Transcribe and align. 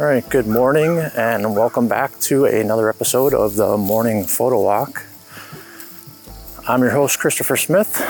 All 0.00 0.06
right, 0.06 0.28
good 0.28 0.46
morning, 0.46 1.00
and 1.16 1.56
welcome 1.56 1.88
back 1.88 2.16
to 2.20 2.44
another 2.44 2.88
episode 2.88 3.34
of 3.34 3.56
the 3.56 3.76
Morning 3.76 4.22
Photo 4.22 4.62
Walk. 4.62 5.04
I'm 6.68 6.82
your 6.82 6.92
host, 6.92 7.18
Christopher 7.18 7.56
Smith, 7.56 8.00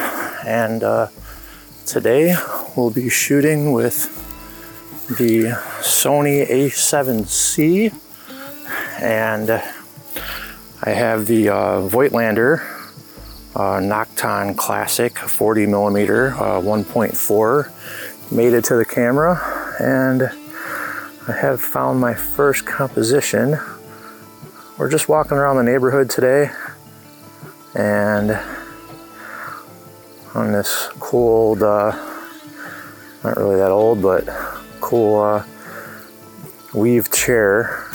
and 0.45 0.85
uh, 0.85 1.07
today 1.87 2.37
we'll 2.77 2.91
be 2.91 3.09
shooting 3.09 3.73
with 3.73 4.05
the 5.17 5.45
Sony 5.81 6.47
a7C, 6.47 7.95
and 9.01 9.51
I 9.51 10.91
have 10.91 11.25
the 11.27 11.49
uh, 11.49 11.89
Voigtlander 11.89 12.61
uh, 13.57 13.79
Nokton 13.81 14.59
Classic 14.59 15.17
40 15.17 15.65
millimeter 15.65 16.35
uh, 16.35 16.61
1.4 16.61 18.31
made 18.31 18.53
it 18.53 18.65
to 18.65 18.77
the 18.77 18.85
camera, 18.85 19.75
and 19.81 20.31
I 21.29 21.33
have 21.33 21.61
found 21.61 22.01
my 22.01 22.15
first 22.15 22.65
composition. 22.65 23.59
We're 24.79 24.89
just 24.91 25.11
walking 25.11 25.37
around 25.37 25.59
the 25.59 25.63
neighborhood 25.63 26.09
today 26.09 26.51
and 27.75 28.31
on 30.35 30.53
this 30.53 30.89
cool 30.99 31.29
old, 31.29 31.63
uh, 31.63 31.93
not 33.23 33.37
really 33.37 33.57
that 33.57 33.71
old, 33.71 34.01
but 34.01 34.27
cool 34.81 35.21
uh, 35.21 35.45
weave 36.73 37.13
chair, 37.13 37.87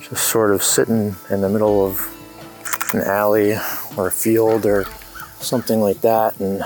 just 0.00 0.28
sort 0.28 0.52
of 0.52 0.62
sitting 0.62 1.16
in 1.30 1.40
the 1.40 1.48
middle 1.48 1.84
of 1.84 2.00
an 2.94 3.00
alley 3.00 3.56
or 3.96 4.06
a 4.06 4.12
field 4.12 4.64
or 4.66 4.84
something 5.40 5.80
like 5.80 6.00
that. 6.02 6.38
And 6.38 6.60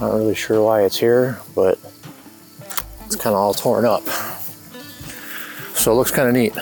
not 0.00 0.14
really 0.14 0.34
sure 0.34 0.64
why 0.64 0.82
it's 0.82 0.98
here, 0.98 1.38
but 1.54 1.78
it's 3.06 3.14
kind 3.14 3.34
of 3.34 3.40
all 3.40 3.54
torn 3.54 3.84
up. 3.84 4.02
So 5.80 5.92
it 5.92 5.94
looks 5.94 6.10
kind 6.10 6.28
of 6.28 6.34
neat. 6.34 6.52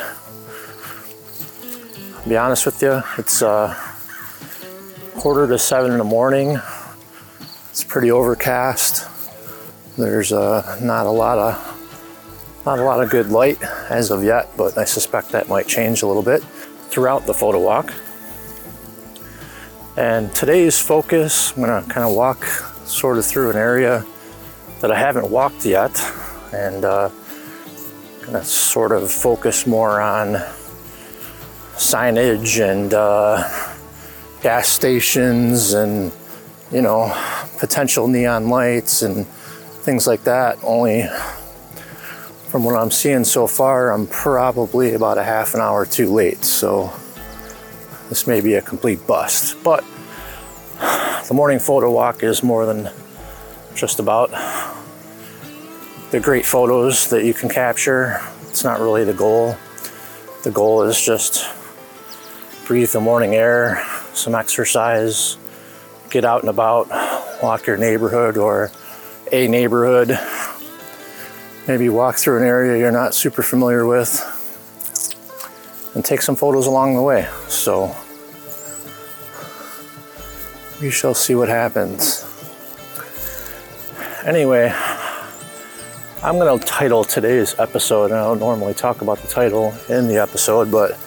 To 2.22 2.28
be 2.28 2.36
honest 2.36 2.64
with 2.64 2.80
you, 2.80 3.02
it's 3.18 3.42
uh, 3.42 3.74
quarter 5.16 5.48
to 5.48 5.58
seven 5.58 5.90
in 5.90 5.98
the 5.98 6.04
morning. 6.04 6.60
It's 7.68 7.82
pretty 7.82 8.12
overcast. 8.12 9.08
There's 9.96 10.30
uh, 10.30 10.78
not 10.80 11.06
a 11.06 11.10
lot 11.10 11.36
of 11.36 12.62
not 12.64 12.78
a 12.78 12.84
lot 12.84 13.02
of 13.02 13.10
good 13.10 13.30
light 13.30 13.60
as 13.90 14.12
of 14.12 14.22
yet, 14.22 14.56
but 14.56 14.78
I 14.78 14.84
suspect 14.84 15.30
that 15.30 15.48
might 15.48 15.66
change 15.66 16.02
a 16.02 16.06
little 16.06 16.22
bit 16.22 16.44
throughout 16.88 17.26
the 17.26 17.34
photo 17.34 17.58
walk. 17.58 17.92
And 19.96 20.32
today's 20.32 20.78
focus, 20.78 21.52
I'm 21.56 21.64
gonna 21.64 21.82
kind 21.88 22.08
of 22.08 22.14
walk 22.14 22.44
sort 22.86 23.18
of 23.18 23.26
through 23.26 23.50
an 23.50 23.56
area 23.56 24.06
that 24.80 24.92
I 24.92 24.96
haven't 24.96 25.28
walked 25.28 25.66
yet, 25.66 26.00
and 26.52 26.84
uh, 26.84 27.10
gonna 28.32 28.44
sort 28.44 28.92
of 28.92 29.10
focus 29.10 29.66
more 29.66 30.00
on 30.00 30.34
signage 31.74 32.60
and 32.60 32.94
uh, 32.94 33.42
gas 34.42 34.68
stations 34.68 35.72
and 35.72 36.12
you 36.70 36.82
know 36.82 37.12
potential 37.58 38.08
neon 38.08 38.48
lights 38.48 39.02
and 39.02 39.26
things 39.26 40.06
like 40.06 40.24
that. 40.24 40.58
Only 40.62 41.06
from 42.48 42.64
what 42.64 42.74
i'm 42.74 42.90
seeing 42.90 43.24
so 43.24 43.46
far 43.46 43.90
i'm 43.92 44.06
probably 44.06 44.94
about 44.94 45.18
a 45.18 45.22
half 45.22 45.52
an 45.52 45.60
hour 45.60 45.84
too 45.84 46.06
late 46.06 46.42
so 46.42 46.90
this 48.08 48.26
may 48.26 48.40
be 48.40 48.54
a 48.54 48.62
complete 48.62 49.06
bust. 49.06 49.62
But 49.62 49.84
the 51.28 51.34
morning 51.34 51.58
photo 51.58 51.90
walk 51.90 52.22
is 52.22 52.42
more 52.42 52.64
than 52.64 52.90
just 53.74 54.00
about 54.00 54.30
the 56.10 56.20
great 56.20 56.46
photos 56.46 57.10
that 57.10 57.24
you 57.24 57.34
can 57.34 57.48
capture. 57.48 58.20
It's 58.48 58.64
not 58.64 58.80
really 58.80 59.04
the 59.04 59.12
goal. 59.12 59.56
The 60.42 60.50
goal 60.50 60.82
is 60.82 61.00
just 61.00 61.46
breathe 62.66 62.90
the 62.92 63.00
morning 63.00 63.34
air, 63.34 63.84
some 64.14 64.34
exercise, 64.34 65.36
get 66.10 66.24
out 66.24 66.40
and 66.40 66.50
about, 66.50 66.88
walk 67.42 67.66
your 67.66 67.76
neighborhood 67.76 68.36
or 68.36 68.70
a 69.32 69.48
neighborhood, 69.48 70.18
maybe 71.66 71.88
walk 71.88 72.16
through 72.16 72.38
an 72.38 72.44
area 72.44 72.78
you're 72.78 72.92
not 72.92 73.14
super 73.14 73.42
familiar 73.42 73.86
with, 73.86 74.22
and 75.94 76.04
take 76.04 76.22
some 76.22 76.36
photos 76.36 76.66
along 76.66 76.96
the 76.96 77.02
way. 77.02 77.28
So 77.48 77.94
we 80.80 80.90
shall 80.90 81.14
see 81.14 81.34
what 81.34 81.48
happens. 81.48 82.24
Anyway, 84.24 84.72
I'm 86.20 86.36
going 86.36 86.58
to 86.58 86.66
title 86.66 87.04
today's 87.04 87.56
episode, 87.60 88.06
and 88.06 88.14
I 88.14 88.24
don't 88.24 88.40
normally 88.40 88.74
talk 88.74 89.02
about 89.02 89.18
the 89.18 89.28
title 89.28 89.72
in 89.88 90.08
the 90.08 90.16
episode, 90.16 90.68
but 90.68 90.98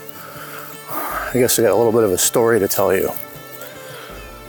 I 0.90 1.32
guess 1.34 1.60
I 1.60 1.64
got 1.64 1.74
a 1.74 1.76
little 1.76 1.92
bit 1.92 2.06
of 2.06 2.12
a 2.12 2.18
story 2.18 2.62
to 2.62 2.68
tell 2.70 2.96
you. 2.96 3.12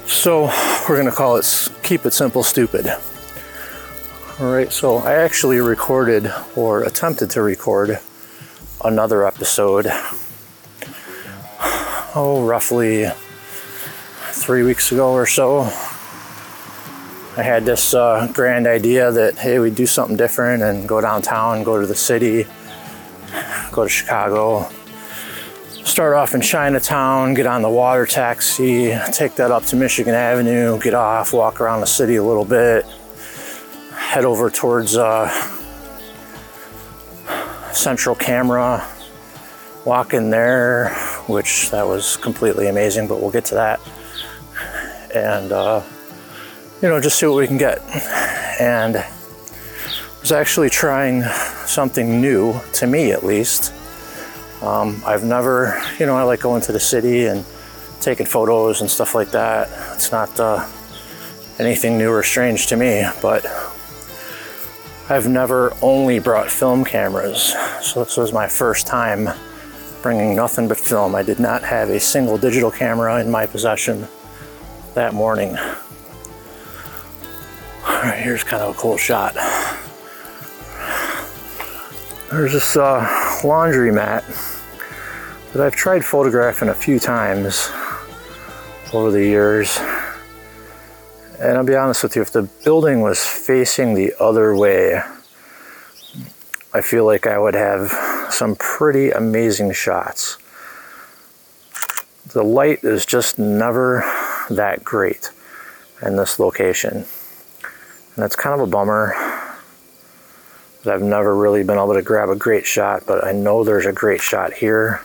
So, 0.07 0.45
we're 0.89 0.95
going 0.95 1.11
to 1.11 1.17
call 1.17 1.37
it 1.37 1.69
Keep 1.83 2.07
It 2.07 2.13
Simple 2.13 2.45
Stupid. 2.45 2.87
All 4.39 4.53
right, 4.53 4.73
so 4.73 4.99
I 4.99 5.15
actually 5.15 5.59
recorded 5.59 6.33
or 6.55 6.85
attempted 6.85 7.31
to 7.31 7.43
record 7.43 7.99
another 8.85 9.27
episode, 9.27 9.87
oh, 12.15 12.45
roughly 12.47 13.09
three 14.31 14.63
weeks 14.63 14.93
ago 14.93 15.11
or 15.11 15.27
so 15.27 15.69
I 17.35 17.43
had 17.43 17.65
this 17.65 17.95
uh, 17.95 18.29
grand 18.35 18.67
idea 18.67 19.11
that 19.11 19.39
hey, 19.39 19.59
we'd 19.59 19.75
do 19.75 19.87
something 19.87 20.19
different 20.19 20.63
and 20.63 20.87
go 20.87 21.01
downtown, 21.01 21.63
go 21.63 21.81
to 21.81 21.87
the 21.87 21.95
city, 21.95 22.45
go 23.71 23.85
to 23.85 23.89
Chicago, 23.89 24.69
start 25.83 26.15
off 26.15 26.35
in 26.35 26.43
Chinatown, 26.43 27.33
get 27.33 27.47
on 27.47 27.63
the 27.63 27.71
water 27.71 28.05
taxi, 28.05 28.95
take 29.13 29.35
that 29.37 29.51
up 29.51 29.65
to 29.65 29.77
Michigan 29.77 30.15
Avenue, 30.15 30.79
get 30.79 30.93
off, 30.93 31.33
walk 31.33 31.59
around 31.59 31.81
the 31.81 31.87
city 31.87 32.17
a 32.17 32.23
little 32.23 32.45
bit, 32.45 32.85
head 33.95 34.27
over 34.27 34.51
towards 34.51 34.99
uh, 34.99 35.31
Central 37.73 38.15
Camera, 38.15 38.87
walk 39.87 40.13
in 40.13 40.29
there, 40.29 40.91
which 41.29 41.71
that 41.71 41.87
was 41.87 42.19
completely 42.19 42.69
amazing, 42.69 43.09
but 43.09 43.23
we'll 43.23 43.31
get 43.31 43.47
to 43.47 43.55
that. 43.55 43.81
And 45.15 45.51
uh, 45.51 45.83
you 46.83 46.89
know, 46.89 47.01
just 47.01 47.19
see 47.19 47.27
what 47.27 47.37
we 47.37 47.47
can 47.47 47.59
get. 47.59 47.81
And 48.61 48.97
I 48.97 50.21
was 50.21 50.33
actually 50.33 50.69
trying 50.69 51.23
something 51.65 52.21
new, 52.21 52.61
to 52.75 52.89
me 52.89 53.13
at 53.13 53.25
least. 53.25 53.73
Um, 54.63 55.01
I've 55.07 55.23
never, 55.23 55.81
you 56.01 56.07
know, 56.07 56.17
I 56.17 56.25
like 56.25 56.41
going 56.41 56.61
to 56.63 56.73
the 56.73 56.81
city 56.81 57.27
and 57.27 57.45
taking 58.01 58.27
photos 58.27 58.81
and 58.81 58.91
stuff 58.91 59.15
like 59.15 59.31
that. 59.31 59.69
It's 59.95 60.11
not 60.11 60.39
uh, 60.41 60.69
anything 61.61 61.97
new 61.97 62.11
or 62.11 62.25
strange 62.25 62.67
to 62.67 62.77
me, 62.77 63.05
but 63.21 63.47
I've 65.09 65.29
never 65.29 65.77
only 65.83 66.19
brought 66.19 66.51
film 66.51 66.85
cameras. 66.85 67.55
So 67.81 68.03
this 68.03 68.17
was 68.17 68.33
my 68.33 68.49
first 68.49 68.89
time 68.89 69.29
bringing 70.03 70.35
nothing 70.35 70.67
but 70.67 70.79
film. 70.79 71.15
I 71.15 71.23
did 71.23 71.39
not 71.39 71.63
have 71.63 71.91
a 71.91 72.01
single 72.01 72.39
digital 72.39 72.73
camera 72.73 73.21
in 73.21 73.31
my 73.31 73.47
possession 73.47 74.09
that 74.95 75.15
morning. 75.15 75.57
Right, 78.03 78.19
here's 78.19 78.43
kind 78.43 78.61
of 78.65 78.75
a 78.75 78.79
cool 78.81 78.97
shot. 78.97 79.35
There's 82.33 82.53
this 82.53 82.77
uh, 82.77 83.41
laundry 83.45 83.93
mat 83.93 84.25
that 85.53 85.63
I've 85.63 85.77
tried 85.77 86.05
photographing 86.05 86.69
a 86.69 86.75
few 86.75 86.99
times 86.99 87.71
over 88.93 89.13
the 89.13 89.23
years. 89.23 89.79
And 91.39 91.57
I'll 91.57 91.65
be 91.65 91.77
honest 91.77 92.03
with 92.03 92.17
you, 92.17 92.23
if 92.23 92.33
the 92.33 92.43
building 92.65 93.03
was 93.03 93.25
facing 93.25 93.95
the 93.95 94.13
other 94.19 94.57
way, 94.57 95.01
I 96.75 96.81
feel 96.81 97.07
like 97.07 97.29
I 97.29 97.39
would 97.39 97.55
have 97.55 97.93
some 98.33 98.57
pretty 98.57 99.13
amazing 99.13 99.75
shots. 99.75 100.39
The 102.33 102.43
light 102.43 102.83
is 102.83 103.07
just 103.07 103.39
never 103.39 104.01
that 104.51 104.83
great 104.83 105.31
in 106.05 106.17
this 106.17 106.41
location. 106.41 107.05
And 108.15 108.23
that's 108.23 108.37
kind 108.37 108.61
of 108.61 108.69
a 108.69 108.71
bummer 108.71 109.15
that 110.85 110.95
I've 110.95 111.03
never 111.03 111.35
really 111.35 111.63
been 111.65 111.79
able 111.79 111.95
to 111.95 112.03
grab 112.03 112.29
a 112.29 112.37
great 112.37 112.67
shot, 112.67 113.05
but 113.07 113.25
I 113.25 113.33
know 113.33 113.65
there's 113.65 113.87
a 113.87 113.93
great 113.93 114.21
shot 114.21 114.53
here. 114.53 115.01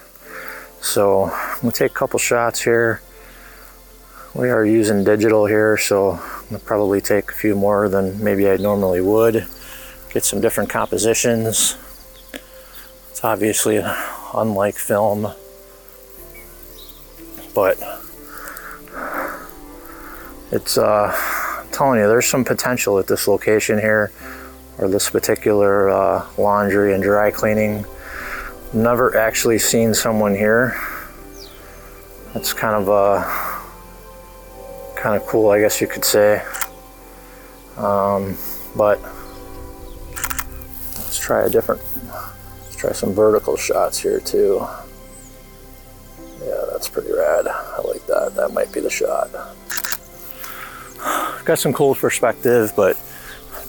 So 0.81 1.25
I'm 1.25 1.61
gonna 1.61 1.71
take 1.71 1.91
a 1.91 1.93
couple 1.93 2.19
shots 2.19 2.61
here. 2.61 3.01
We 4.33 4.49
are 4.49 4.65
using 4.65 5.05
digital 5.05 5.45
here, 5.45 5.77
so 5.77 6.11
I'm 6.11 6.45
gonna 6.49 6.59
probably 6.59 6.99
take 6.99 7.31
a 7.31 7.33
few 7.33 7.55
more 7.55 7.87
than 7.87 8.21
maybe 8.21 8.49
I 8.49 8.57
normally 8.57 9.01
would. 9.01 9.47
Get 10.11 10.25
some 10.25 10.41
different 10.41 10.69
compositions. 10.69 11.77
It's 13.09 13.23
obviously 13.23 13.81
unlike 14.33 14.75
film, 14.75 15.31
but 17.55 17.77
it's 20.51 20.77
uh 20.77 21.36
telling 21.77 21.99
you, 21.99 22.07
there's 22.07 22.27
some 22.27 22.43
potential 22.43 22.97
at 22.99 23.07
this 23.07 23.27
location 23.27 23.77
here, 23.77 24.11
or 24.79 24.87
this 24.87 25.09
particular 25.09 25.89
uh, 25.89 26.25
laundry 26.37 26.93
and 26.93 27.03
dry 27.03 27.31
cleaning 27.31 27.85
Never 28.73 29.15
actually 29.15 29.59
seen 29.59 29.93
someone 29.93 30.35
here. 30.35 30.77
That's 32.33 32.51
kind 32.51 32.75
of 32.75 32.89
uh, 32.89 33.23
kind 34.95 35.15
of 35.15 35.25
cool, 35.25 35.51
I 35.51 35.59
guess 35.59 35.79
you 35.79 35.87
could 35.87 36.03
say. 36.03 36.43
Um, 37.77 38.37
but 38.75 39.01
let's 40.95 41.17
try 41.17 41.45
a 41.45 41.49
different. 41.49 41.81
Let's 42.63 42.75
try 42.75 42.91
some 42.91 43.13
vertical 43.13 43.55
shots 43.55 43.97
here 43.99 44.19
too. 44.19 44.67
Yeah, 46.41 46.65
that's 46.71 46.89
pretty 46.89 47.13
rad. 47.13 47.47
I 47.47 47.81
like 47.85 48.05
that. 48.07 48.33
That 48.35 48.51
might 48.51 48.71
be 48.73 48.81
the 48.81 48.89
shot. 48.89 49.29
Got 51.45 51.59
some 51.59 51.73
cool 51.73 51.95
perspective, 51.95 52.73
but 52.75 52.97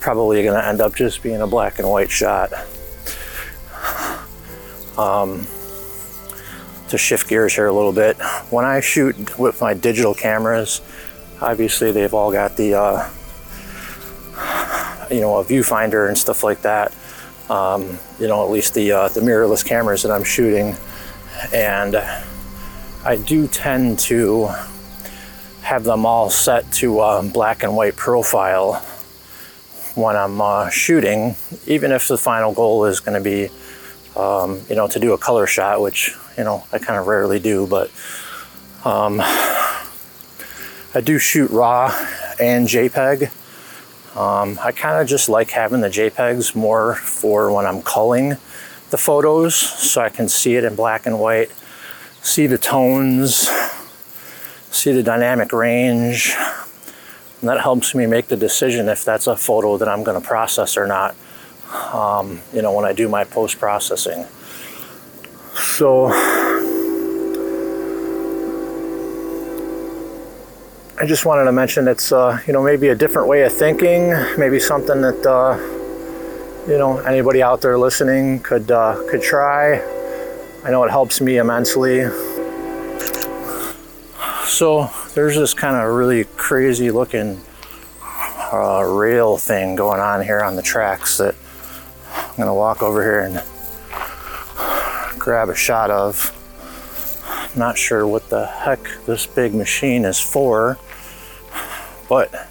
probably 0.01 0.43
to 0.43 0.67
end 0.67 0.81
up 0.81 0.95
just 0.95 1.23
being 1.23 1.41
a 1.41 1.47
black 1.47 1.79
and 1.79 1.89
white 1.89 2.11
shot. 2.11 2.53
Um, 4.97 5.47
to 6.89 6.99
shift 6.99 7.29
gears 7.29 7.55
here 7.55 7.67
a 7.67 7.73
little 7.73 7.93
bit, 7.93 8.17
when 8.51 8.65
I 8.65 8.81
shoot 8.81 9.39
with 9.39 9.61
my 9.61 9.75
digital 9.75 10.15
cameras, 10.15 10.81
obviously 11.41 11.93
they've 11.93 12.15
all 12.15 12.33
got 12.33 12.57
the 12.57 12.75
uh, 12.75 13.09
you 15.11 15.21
know 15.21 15.37
a 15.37 15.45
viewfinder 15.45 16.09
and 16.09 16.17
stuff 16.17 16.43
like 16.43 16.63
that. 16.63 16.95
Um, 17.51 17.99
you 18.19 18.27
know, 18.27 18.45
at 18.45 18.51
least 18.51 18.75
the 18.75 18.93
uh, 18.93 19.09
the 19.09 19.21
mirrorless 19.21 19.65
cameras 19.65 20.03
that 20.03 20.11
I'm 20.11 20.25
shooting, 20.25 20.77
and 21.53 21.97
I 23.05 23.17
do 23.17 23.47
tend 23.47 23.99
to 24.01 24.51
have 25.69 25.85
them 25.85 26.06
all 26.06 26.31
set 26.31 26.73
to 26.73 27.03
um, 27.03 27.29
black 27.29 27.62
and 27.62 27.76
white 27.76 27.94
profile 27.94 28.76
when 29.97 30.17
I'm 30.17 30.41
uh, 30.41 30.70
shooting, 30.70 31.37
even 31.67 31.93
if 31.93 32.09
the 32.09 32.17
final 32.17 32.55
goal 32.55 32.87
is 32.87 33.00
going 33.00 33.23
to 33.23 33.23
be, 33.23 33.50
um, 34.17 34.62
you 34.70 34.76
know, 34.76 34.88
to 34.88 34.99
do 34.99 35.12
a 35.12 35.19
color 35.19 35.47
shot, 35.47 35.82
which, 35.82 36.17
you 36.38 36.44
know, 36.44 36.65
I 36.73 36.79
kind 36.79 36.99
of 36.99 37.06
rarely 37.06 37.38
do, 37.38 37.67
but 37.67 37.91
um, 38.87 39.20
I 39.20 41.03
do 41.05 41.19
shoot 41.19 41.50
RAW 41.50 41.88
and 42.41 42.67
JPEG. 42.67 43.31
Um, 44.17 44.59
I 44.62 44.73
kind 44.73 45.03
of 45.03 45.06
just 45.06 45.29
like 45.29 45.50
having 45.50 45.82
the 45.82 45.91
JPEGs 45.91 46.56
more 46.56 46.94
for 46.94 47.53
when 47.53 47.67
I'm 47.67 47.82
culling 47.82 48.38
the 48.88 48.97
photos 48.97 49.55
so 49.55 50.00
I 50.00 50.09
can 50.09 50.31
see 50.31 50.56
it 50.56 50.65
in 50.65 50.75
black 50.75 51.05
and 51.05 51.20
white, 51.20 51.50
see 52.23 52.47
the 52.47 52.56
tones, 52.56 53.50
see 54.79 54.93
the 54.93 55.03
dynamic 55.03 55.53
range. 55.53 56.35
And 57.41 57.49
that 57.49 57.61
helps 57.61 57.95
me 57.95 58.07
make 58.07 58.29
the 58.29 58.37
decision 58.37 58.89
if 58.89 59.05
that's 59.05 59.27
a 59.27 59.37
photo 59.37 59.77
that 59.79 59.89
I'm 59.89 60.03
going 60.03 60.21
to 60.21 60.27
process 60.27 60.77
or 60.77 60.87
not, 60.87 61.15
um, 61.93 62.41
you 62.53 62.63
know, 62.63 62.73
when 62.73 62.85
I 62.85 62.93
do 62.93 63.09
my 63.09 63.25
post 63.25 63.59
processing. 63.59 64.25
So, 65.55 66.07
I 71.01 71.07
just 71.07 71.25
wanted 71.25 71.45
to 71.45 71.53
mention 71.53 71.87
it's, 71.87 72.11
uh, 72.11 72.41
you 72.47 72.53
know, 72.53 72.63
maybe 72.63 72.89
a 72.89 72.95
different 72.95 73.29
way 73.29 73.43
of 73.43 73.53
thinking, 73.53 74.11
maybe 74.37 74.59
something 74.59 75.01
that, 75.03 75.25
uh, 75.25 75.57
you 76.69 76.77
know, 76.77 76.99
anybody 76.99 77.41
out 77.41 77.61
there 77.61 77.79
listening 77.79 78.41
could, 78.41 78.69
uh, 78.71 79.01
could 79.09 79.23
try. 79.23 79.81
I 80.65 80.71
know 80.71 80.83
it 80.83 80.91
helps 80.91 81.21
me 81.21 81.37
immensely. 81.37 82.05
So 84.58 84.90
there's 85.14 85.37
this 85.37 85.55
kind 85.55 85.76
of 85.76 85.94
really 85.94 86.25
crazy 86.25 86.90
looking 86.90 87.40
uh, 88.52 88.82
rail 88.82 89.37
thing 89.37 89.76
going 89.76 90.00
on 90.00 90.25
here 90.25 90.43
on 90.43 90.56
the 90.56 90.62
tracks 90.62 91.16
that 91.19 91.37
I'm 92.12 92.37
gonna 92.37 92.52
walk 92.52 92.82
over 92.82 93.00
here 93.00 93.20
and 93.20 93.40
grab 95.16 95.49
a 95.49 95.55
shot 95.55 95.93
of. 95.93 96.34
I'm 97.25 97.56
not 97.56 97.78
sure 97.78 98.05
what 98.05 98.31
the 98.31 98.46
heck 98.46 98.81
this 99.06 99.26
big 99.26 99.55
machine 99.55 100.05
is 100.05 100.19
for, 100.19 100.76
but 102.08 102.49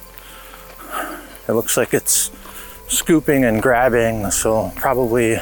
it 1.46 1.52
looks 1.52 1.76
like 1.76 1.92
it's 1.92 2.30
scooping 2.86 3.44
and 3.44 3.60
grabbing, 3.60 4.30
so 4.30 4.72
probably 4.76 5.36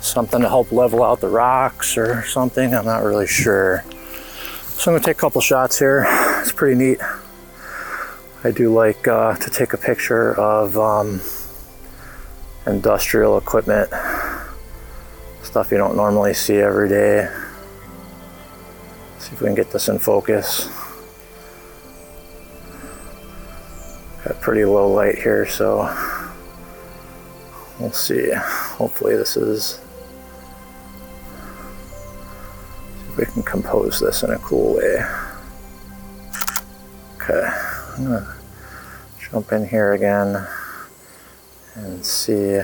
something 0.00 0.40
to 0.40 0.48
help 0.48 0.72
level 0.72 1.04
out 1.04 1.20
the 1.20 1.28
rocks 1.28 1.98
or 1.98 2.24
something. 2.24 2.74
I'm 2.74 2.86
not 2.86 3.02
really 3.02 3.26
sure. 3.26 3.84
So 4.76 4.90
I'm 4.90 4.96
gonna 4.98 5.06
take 5.06 5.16
a 5.16 5.20
couple 5.20 5.40
shots 5.40 5.78
here. 5.78 6.04
It's 6.40 6.52
pretty 6.52 6.76
neat. 6.76 7.00
I 8.42 8.50
do 8.50 8.70
like 8.74 9.08
uh, 9.08 9.34
to 9.36 9.48
take 9.48 9.72
a 9.72 9.78
picture 9.78 10.38
of 10.38 10.76
um, 10.76 11.22
industrial 12.66 13.38
equipment, 13.38 13.88
stuff 15.42 15.70
you 15.70 15.78
don't 15.78 15.96
normally 15.96 16.34
see 16.34 16.56
every 16.56 16.90
day. 16.90 17.30
See 19.18 19.32
if 19.32 19.40
we 19.40 19.46
can 19.46 19.54
get 19.54 19.70
this 19.70 19.88
in 19.88 19.98
focus. 19.98 20.68
Got 24.26 24.40
pretty 24.42 24.66
low 24.66 24.92
light 24.92 25.16
here, 25.16 25.46
so 25.46 25.84
we'll 27.78 27.92
see. 27.92 28.30
Hopefully 28.34 29.16
this 29.16 29.38
is 29.38 29.80
we 33.24 33.32
can 33.32 33.42
compose 33.42 34.00
this 34.00 34.22
in 34.22 34.30
a 34.30 34.38
cool 34.38 34.76
way. 34.76 35.02
Okay, 37.16 37.48
I'm 37.96 38.04
gonna 38.04 38.34
jump 39.18 39.52
in 39.52 39.66
here 39.66 39.94
again 39.94 40.46
and 41.74 42.04
see, 42.04 42.60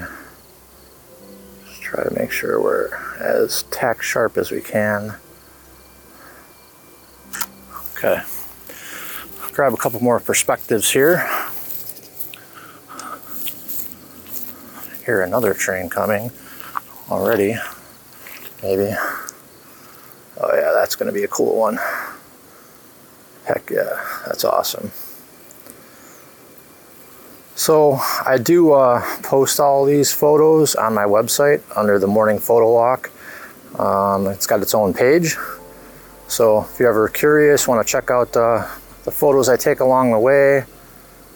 just 1.66 1.80
try 1.80 2.04
to 2.04 2.14
make 2.14 2.30
sure 2.30 2.60
we're 2.60 2.90
as 3.18 3.62
tack 3.64 4.02
sharp 4.02 4.36
as 4.36 4.50
we 4.50 4.60
can. 4.60 5.14
Okay, 7.94 8.20
grab 9.52 9.72
a 9.72 9.78
couple 9.78 10.02
more 10.02 10.20
perspectives 10.20 10.90
here. 10.90 11.26
Hear 15.06 15.22
another 15.22 15.54
train 15.54 15.88
coming 15.88 16.30
already, 17.10 17.56
maybe. 18.62 18.94
Going 21.00 21.10
to 21.10 21.18
be 21.18 21.24
a 21.24 21.28
cool 21.28 21.58
one. 21.58 21.78
Heck 23.46 23.70
yeah, 23.70 24.06
that's 24.26 24.44
awesome. 24.44 24.90
So 27.54 27.94
I 28.26 28.36
do 28.36 28.74
uh, 28.74 29.00
post 29.22 29.58
all 29.60 29.86
these 29.86 30.12
photos 30.12 30.74
on 30.74 30.92
my 30.92 31.04
website 31.04 31.62
under 31.74 31.98
the 31.98 32.06
Morning 32.06 32.38
Photo 32.38 32.74
Walk. 32.74 33.10
Um, 33.78 34.26
it's 34.26 34.46
got 34.46 34.60
its 34.60 34.74
own 34.74 34.92
page. 34.92 35.36
So 36.28 36.66
if 36.70 36.78
you're 36.78 36.90
ever 36.90 37.08
curious, 37.08 37.66
want 37.66 37.80
to 37.84 37.90
check 37.90 38.10
out 38.10 38.36
uh, 38.36 38.68
the 39.04 39.10
photos 39.10 39.48
I 39.48 39.56
take 39.56 39.80
along 39.80 40.10
the 40.10 40.18
way, 40.18 40.64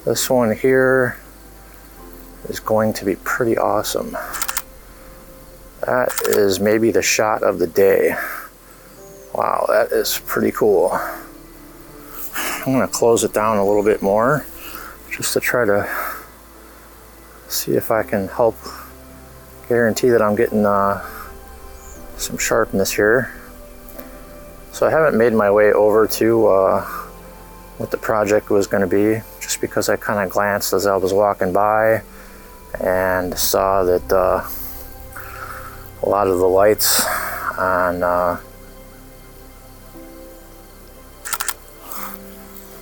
this 0.05 0.29
one 0.29 0.55
here 0.55 1.19
is 2.51 2.61
going 2.61 2.93
to 2.93 3.07
be 3.07 3.17
pretty 3.17 3.57
awesome. 3.57 4.15
That 5.81 6.13
is 6.29 6.61
maybe 6.61 6.91
the 6.91 7.01
shot 7.01 7.43
of 7.43 7.59
the 7.59 7.67
day. 7.67 8.15
Wow, 9.35 9.67
that 9.69 9.91
is 9.91 10.21
pretty 10.27 10.53
cool. 10.53 10.93
I'm 10.93 12.73
gonna 12.73 12.87
close 12.87 13.25
it 13.25 13.33
down 13.33 13.59
a 13.59 13.65
little 13.65 13.83
bit 13.83 14.01
more 14.01 14.47
just 15.11 15.33
to 15.33 15.41
try 15.41 15.65
to 15.65 15.89
see 17.49 17.73
if 17.73 17.91
I 17.91 18.05
can 18.05 18.29
help 18.29 18.57
guarantee 19.69 20.11
that 20.11 20.23
I'm 20.23 20.37
getting 20.37 20.65
uh, 20.65 21.05
some 22.17 22.39
sharpness 22.39 22.93
here. 22.93 23.35
So 24.71 24.87
I 24.87 24.91
haven't 24.91 25.19
made 25.19 25.33
my 25.33 25.51
way 25.51 25.73
over 25.73 26.07
to 26.07 26.47
uh, 26.47 26.85
what 27.79 27.91
the 27.91 27.99
project 27.99 28.51
was 28.51 28.69
going 28.69 28.83
to 28.83 28.87
be 28.87 29.21
just 29.41 29.61
because 29.61 29.89
I 29.89 29.97
kind 29.97 30.25
of 30.25 30.33
glanced 30.33 30.73
as 30.73 30.87
I 30.87 30.95
was 30.95 31.13
walking 31.13 31.53
by 31.53 32.03
and 32.81 33.37
saw 33.37 33.83
that 33.83 34.13
uh, 34.13 34.47
a 36.05 36.09
lot 36.09 36.29
of 36.29 36.39
the 36.39 36.47
lights 36.47 37.05
on 37.59 38.05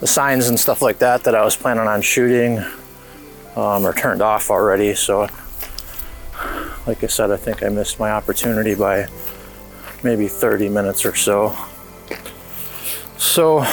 the 0.02 0.09
signs 0.09 0.49
and 0.49 0.59
stuff 0.59 0.82
like 0.82 0.99
that 0.99 1.23
that 1.23 1.37
I 1.37 1.44
was 1.44 1.54
planning 1.54 1.87
on 1.87 2.02
shooting 2.02 2.59
um, 3.54 3.87
are 3.87 3.94
turned 3.94 4.21
off 4.21 4.50
already. 4.50 4.97
So, 4.97 5.28
like 6.88 7.04
I 7.04 7.06
said, 7.06 7.30
I 7.30 7.37
think 7.37 7.62
I 7.62 7.68
missed 7.68 8.00
my 8.00 8.11
opportunity 8.11 8.75
by 8.75 9.06
maybe 10.02 10.26
30 10.26 10.71
minutes 10.71 11.06
or 11.06 11.14
so. 11.14 11.56
So, 13.16 13.64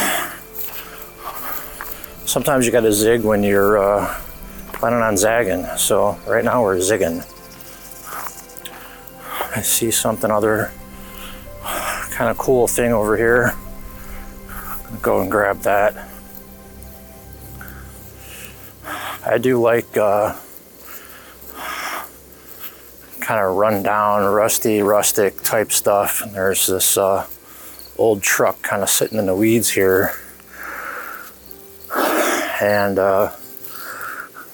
sometimes 2.26 2.68
you 2.68 2.72
got 2.72 2.82
to 2.82 2.94
zig 2.94 3.24
when 3.24 3.42
you're 3.42 3.80
uh, 3.80 4.22
planning 4.74 5.02
on 5.02 5.18
zagging. 5.18 5.66
So, 5.78 6.20
right 6.28 6.46
now 6.46 6.62
we're 6.62 6.78
zigging. 6.78 7.26
I 9.58 9.64
see 9.64 9.90
something 9.90 10.30
other 10.30 10.72
kind 12.12 12.30
of 12.30 12.38
cool 12.38 12.68
thing 12.68 12.94
over 12.94 13.18
here. 13.18 13.56
Go 15.02 15.22
and 15.22 15.32
grab 15.32 15.62
that. 15.62 16.06
I 19.32 19.38
do 19.38 19.62
like 19.62 19.96
uh, 19.96 20.36
kind 23.20 23.46
of 23.46 23.58
run 23.58 23.84
down, 23.84 24.26
rusty, 24.26 24.82
rustic 24.82 25.44
type 25.44 25.72
stuff. 25.72 26.24
And 26.24 26.34
there's 26.34 26.66
this 26.66 26.98
uh, 26.98 27.28
old 27.96 28.24
truck 28.24 28.60
kind 28.64 28.82
of 28.82 28.90
sitting 28.90 29.20
in 29.20 29.28
the 29.28 29.36
weeds 29.36 29.70
here. 29.70 30.16
And 32.60 32.98
uh, 32.98 33.32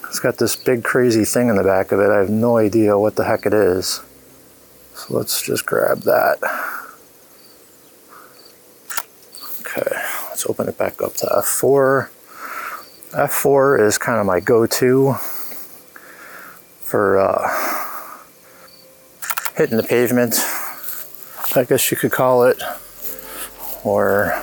it's 0.08 0.18
got 0.18 0.36
this 0.36 0.54
big 0.54 0.84
crazy 0.84 1.24
thing 1.24 1.48
in 1.48 1.56
the 1.56 1.64
back 1.64 1.90
of 1.90 1.98
it. 1.98 2.10
I 2.10 2.18
have 2.18 2.28
no 2.28 2.58
idea 2.58 2.98
what 2.98 3.16
the 3.16 3.24
heck 3.24 3.46
it 3.46 3.54
is. 3.54 4.02
So 4.94 5.16
let's 5.16 5.40
just 5.40 5.64
grab 5.64 6.00
that. 6.00 6.36
Okay, 9.62 9.96
let's 10.28 10.44
open 10.44 10.68
it 10.68 10.76
back 10.76 11.00
up 11.00 11.14
to 11.14 11.24
F4. 11.24 12.10
F4 13.16 13.80
is 13.80 13.96
kind 13.96 14.20
of 14.20 14.26
my 14.26 14.40
go-to 14.40 15.14
for 16.80 17.18
uh, 17.18 17.48
hitting 19.56 19.78
the 19.78 19.82
pavement, 19.82 20.34
I 21.56 21.64
guess 21.66 21.90
you 21.90 21.96
could 21.96 22.12
call 22.12 22.42
it, 22.42 22.62
or 23.84 24.38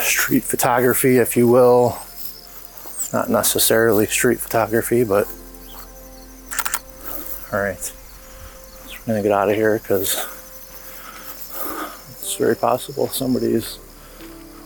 street 0.00 0.44
photography, 0.44 1.16
if 1.16 1.34
you 1.34 1.48
will. 1.48 1.98
Not 3.10 3.30
necessarily 3.30 4.04
street 4.04 4.38
photography, 4.38 5.02
but 5.02 5.26
all 7.54 7.58
right. 7.58 7.80
So 7.80 8.98
we're 8.98 9.14
gonna 9.14 9.22
get 9.22 9.32
out 9.32 9.48
of 9.48 9.56
here 9.56 9.78
because 9.78 10.12
it's 12.20 12.36
very 12.36 12.54
possible 12.54 13.08
somebody's 13.08 13.78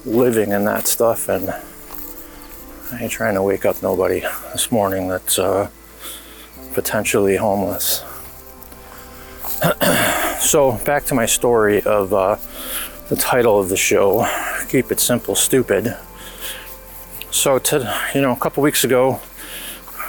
living 0.04 0.50
in 0.50 0.64
that 0.64 0.88
stuff 0.88 1.28
and 1.28 1.54
I 2.92 2.98
ain't 3.02 3.12
trying 3.12 3.34
to 3.34 3.42
wake 3.42 3.64
up 3.64 3.82
nobody 3.82 4.20
this 4.52 4.70
morning 4.70 5.08
that's 5.08 5.38
uh, 5.38 5.70
potentially 6.74 7.36
homeless. 7.36 8.04
so 10.40 10.72
back 10.84 11.04
to 11.04 11.14
my 11.14 11.24
story 11.24 11.80
of 11.82 12.12
uh, 12.12 12.36
the 13.08 13.16
title 13.16 13.58
of 13.58 13.70
the 13.70 13.76
show, 13.76 14.28
Keep 14.68 14.92
It 14.92 15.00
Simple 15.00 15.34
Stupid. 15.34 15.96
So 17.30 17.58
to 17.58 18.10
you 18.14 18.20
know, 18.20 18.32
a 18.32 18.36
couple 18.36 18.62
weeks 18.62 18.84
ago, 18.84 19.20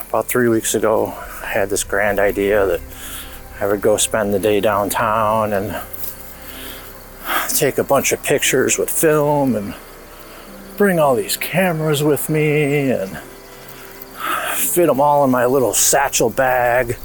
about 0.10 0.28
three 0.28 0.50
weeks 0.50 0.76
ago, 0.76 1.14
I 1.44 1.48
had 1.48 1.70
this 1.70 1.84
grand 1.84 2.20
idea 2.20 2.66
that 2.66 2.82
I 3.62 3.68
would 3.68 3.82
go 3.82 3.96
spend 3.96 4.34
the 4.34 4.40
day 4.40 4.60
downtown 4.60 5.54
and 5.54 5.82
take 7.50 7.78
a 7.78 7.84
bunch 7.86 8.12
of 8.12 8.22
pictures 8.22 8.78
with 8.78 8.90
film 8.90 9.56
and 9.56 9.74
bring 10.78 11.00
all 11.00 11.16
these 11.16 11.38
cameras 11.38 12.04
with 12.04 12.30
me 12.30 12.92
and 12.92 13.18
fit 14.56 14.88
them 14.88 15.00
all 15.00 15.24
in 15.24 15.32
my 15.32 15.46
little 15.46 15.74
satchel 15.74 16.30
bag, 16.30 16.98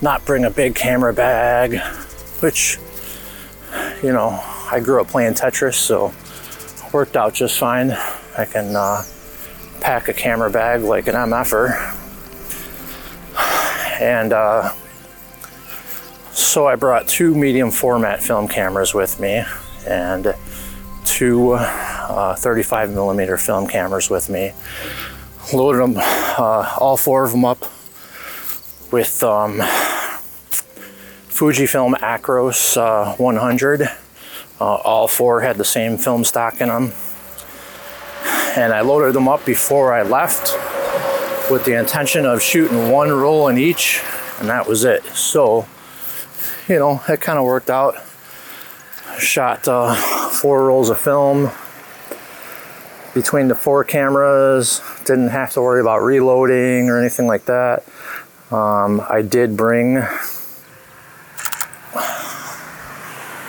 not 0.00 0.24
bring 0.26 0.44
a 0.44 0.50
big 0.50 0.74
camera 0.74 1.12
bag, 1.12 1.78
which, 2.40 2.78
you 4.02 4.12
know, 4.12 4.38
I 4.70 4.80
grew 4.80 5.00
up 5.00 5.08
playing 5.08 5.34
Tetris, 5.34 5.74
so 5.74 6.12
worked 6.92 7.16
out 7.16 7.34
just 7.34 7.58
fine. 7.58 7.92
I 8.36 8.44
can 8.44 8.76
uh, 8.76 9.02
pack 9.80 10.08
a 10.08 10.12
camera 10.12 10.50
bag 10.50 10.82
like 10.82 11.06
an 11.08 11.14
MFer. 11.14 11.94
And 14.00 14.32
uh, 14.32 14.72
so 16.32 16.66
I 16.66 16.76
brought 16.76 17.08
two 17.08 17.34
medium 17.34 17.70
format 17.70 18.22
film 18.22 18.48
cameras 18.48 18.94
with 18.94 19.18
me 19.18 19.42
and 19.86 20.34
two 21.18 21.50
uh, 21.54 22.36
35 22.36 22.92
millimeter 22.92 23.36
film 23.36 23.66
cameras 23.66 24.08
with 24.08 24.30
me. 24.30 24.52
Loaded 25.52 25.82
them, 25.82 25.94
uh, 25.98 26.76
all 26.78 26.96
four 26.96 27.24
of 27.24 27.32
them 27.32 27.44
up 27.44 27.60
with 28.92 29.20
um, 29.24 29.58
Fujifilm 31.28 31.94
Acros 31.94 32.76
uh, 32.76 33.16
100. 33.16 33.82
Uh, 33.82 33.88
all 34.60 35.08
four 35.08 35.40
had 35.40 35.56
the 35.56 35.64
same 35.64 35.98
film 35.98 36.22
stock 36.22 36.60
in 36.60 36.68
them 36.68 36.92
and 38.56 38.72
I 38.72 38.82
loaded 38.82 39.12
them 39.14 39.26
up 39.26 39.44
before 39.44 39.92
I 39.92 40.02
left 40.02 40.52
with 41.50 41.64
the 41.64 41.76
intention 41.78 42.26
of 42.26 42.40
shooting 42.40 42.90
one 42.90 43.10
roll 43.10 43.48
in 43.48 43.58
each, 43.58 44.02
and 44.38 44.48
that 44.48 44.68
was 44.68 44.84
it. 44.84 45.04
So, 45.06 45.66
you 46.68 46.78
know, 46.78 47.00
it 47.08 47.20
kind 47.20 47.38
of 47.40 47.44
worked 47.44 47.70
out. 47.70 47.96
Shot 49.18 49.66
uh, 49.66 49.94
four 50.30 50.66
rolls 50.66 50.90
of 50.90 50.98
film 50.98 51.50
between 53.14 53.48
the 53.48 53.54
four 53.54 53.84
cameras, 53.84 54.80
didn't 55.04 55.28
have 55.28 55.52
to 55.52 55.60
worry 55.60 55.80
about 55.80 55.98
reloading 55.98 56.88
or 56.88 56.98
anything 56.98 57.26
like 57.26 57.44
that. 57.46 57.84
Um, 58.52 59.02
I 59.08 59.22
did 59.22 59.56
bring 59.56 59.98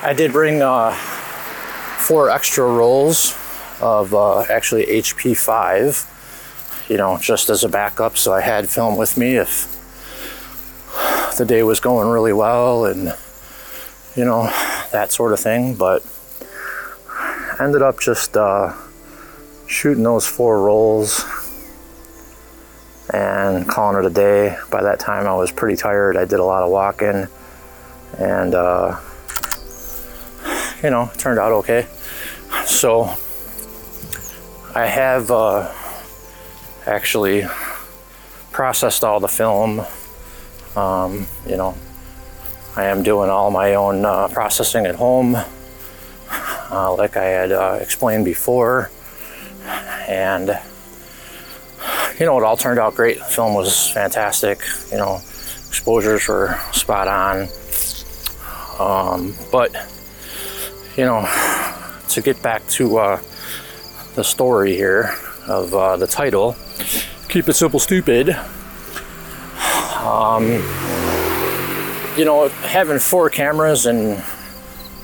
I 0.02 0.14
did 0.16 0.32
bring 0.32 0.62
uh, 0.62 0.94
four 0.94 2.30
extra 2.30 2.66
rolls 2.66 3.36
of 3.82 4.14
uh, 4.14 4.42
actually 4.50 4.86
HP5, 4.86 6.90
you 6.90 6.98
know, 6.98 7.18
just 7.20 7.50
as 7.50 7.64
a 7.64 7.70
backup. 7.70 8.18
So 8.18 8.34
I 8.34 8.42
had 8.42 8.70
film 8.70 8.98
with 8.98 9.18
me 9.18 9.36
if 9.36 9.76
the 11.38 11.46
day 11.46 11.64
was 11.64 11.80
going 11.80 12.10
really 12.10 12.34
well 12.34 12.86
and, 12.86 13.14
you 14.20 14.26
know, 14.26 14.44
that 14.92 15.14
sort 15.14 15.32
of 15.32 15.40
thing. 15.40 15.76
But 15.76 16.06
ended 17.58 17.82
up 17.82 18.02
just 18.02 18.36
uh, 18.36 18.76
shooting 19.66 20.04
those 20.04 20.28
four 20.28 20.62
rolls 20.62 21.24
and 23.14 23.66
calling 23.66 23.98
it 23.98 24.06
a 24.06 24.14
day. 24.14 24.58
By 24.70 24.84
that 24.84 25.00
time, 25.00 25.26
I 25.26 25.36
was 25.36 25.54
pretty 25.54 25.78
tired. 25.78 26.18
I 26.18 26.26
did 26.26 26.42
a 26.42 26.44
lot 26.44 26.64
of 26.64 26.70
walking 26.70 27.30
and, 28.18 28.54
uh, 28.54 29.00
you 30.84 30.90
know, 30.90 31.10
turned 31.18 31.40
out 31.40 31.54
okay. 31.54 31.88
So, 32.66 33.16
I 34.76 34.86
have 34.86 35.32
uh, 35.32 35.74
actually 36.86 37.46
processed 38.52 39.06
all 39.06 39.22
the 39.22 39.30
film. 39.30 39.86
Um, 40.76 41.26
you 41.48 41.56
know, 41.56 41.76
I 42.80 42.86
am 42.86 43.04
doing 43.04 43.30
all 43.30 43.52
my 43.52 43.76
own 43.76 44.06
uh, 44.06 44.30
processing 44.30 44.86
at 44.86 44.96
home, 44.96 45.36
uh, 45.36 46.94
like 46.94 47.18
I 47.18 47.26
had 47.26 47.52
uh, 47.52 47.78
explained 47.82 48.24
before. 48.24 48.90
And, 50.08 50.58
you 52.18 52.26
know, 52.26 52.40
it 52.40 52.44
all 52.46 52.56
turned 52.56 52.80
out 52.80 52.96
great. 52.96 53.20
The 53.20 53.26
film 53.26 53.54
was 53.54 53.90
fantastic. 53.90 54.62
You 54.94 54.98
know, 54.98 55.16
exposures 55.68 56.26
were 56.30 56.58
spot 56.72 57.10
on. 57.10 57.50
Um, 58.80 59.36
but, 59.52 59.76
you 60.96 61.04
know, 61.04 61.28
to 62.08 62.22
get 62.22 62.42
back 62.42 62.66
to 62.70 62.98
uh, 62.98 63.22
the 64.16 64.24
story 64.24 64.78
here 64.78 65.14
of 65.48 65.76
uh, 65.76 65.98
the 65.98 66.08
title 66.08 66.56
Keep 67.28 67.50
It 67.50 67.56
Simple 67.56 67.82
Stupid. 67.82 68.30
Um, 70.00 70.64
you 72.20 72.26
know, 72.26 72.50
having 72.50 73.00
four 73.00 73.30
cameras 73.30 73.86
and 73.86 74.22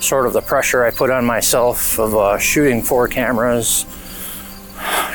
sort 0.02 0.28
of 0.28 0.34
the 0.34 0.42
pressure 0.42 0.84
I 0.84 0.92
put 0.92 1.10
on 1.10 1.24
myself 1.24 1.98
of 1.98 2.14
uh, 2.14 2.38
shooting 2.38 2.82
four 2.82 3.08
cameras, 3.08 3.86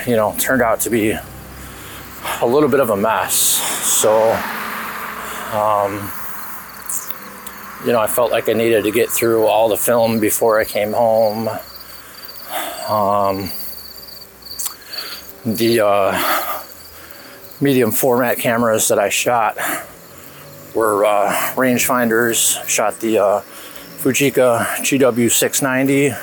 you 0.07 0.17
know, 0.17 0.35
turned 0.39 0.63
out 0.63 0.81
to 0.81 0.91
be 0.91 1.11
a 1.11 2.47
little 2.47 2.71
bit 2.71 2.81
of 2.81 2.89
a 2.89 2.97
mess. 2.97 3.35
So, 3.35 4.33
um, 5.53 5.93
you 7.85 7.93
know, 7.93 8.01
I 8.01 8.07
felt 8.07 8.31
like 8.31 8.49
I 8.49 8.55
needed 8.55 8.85
to 8.85 8.91
get 8.91 9.11
through 9.11 9.45
all 9.45 9.69
the 9.69 9.77
film 9.77 10.21
before 10.21 10.59
I 10.59 10.65
came 10.65 10.95
home. 10.95 11.49
Um, 12.89 13.51
the 15.45 15.81
uh, 15.85 16.63
medium 17.61 17.93
format 17.93 18.39
cameras 18.39 18.89
that 18.89 18.99
I 18.99 19.11
shot 19.11 19.59
were 20.75 21.05
uh, 21.05 21.31
rangefinders. 21.55 22.67
Shot 22.69 23.01
the 23.01 23.19
uh, 23.19 23.41
Fujica 23.99 24.65
GW690 24.77 26.17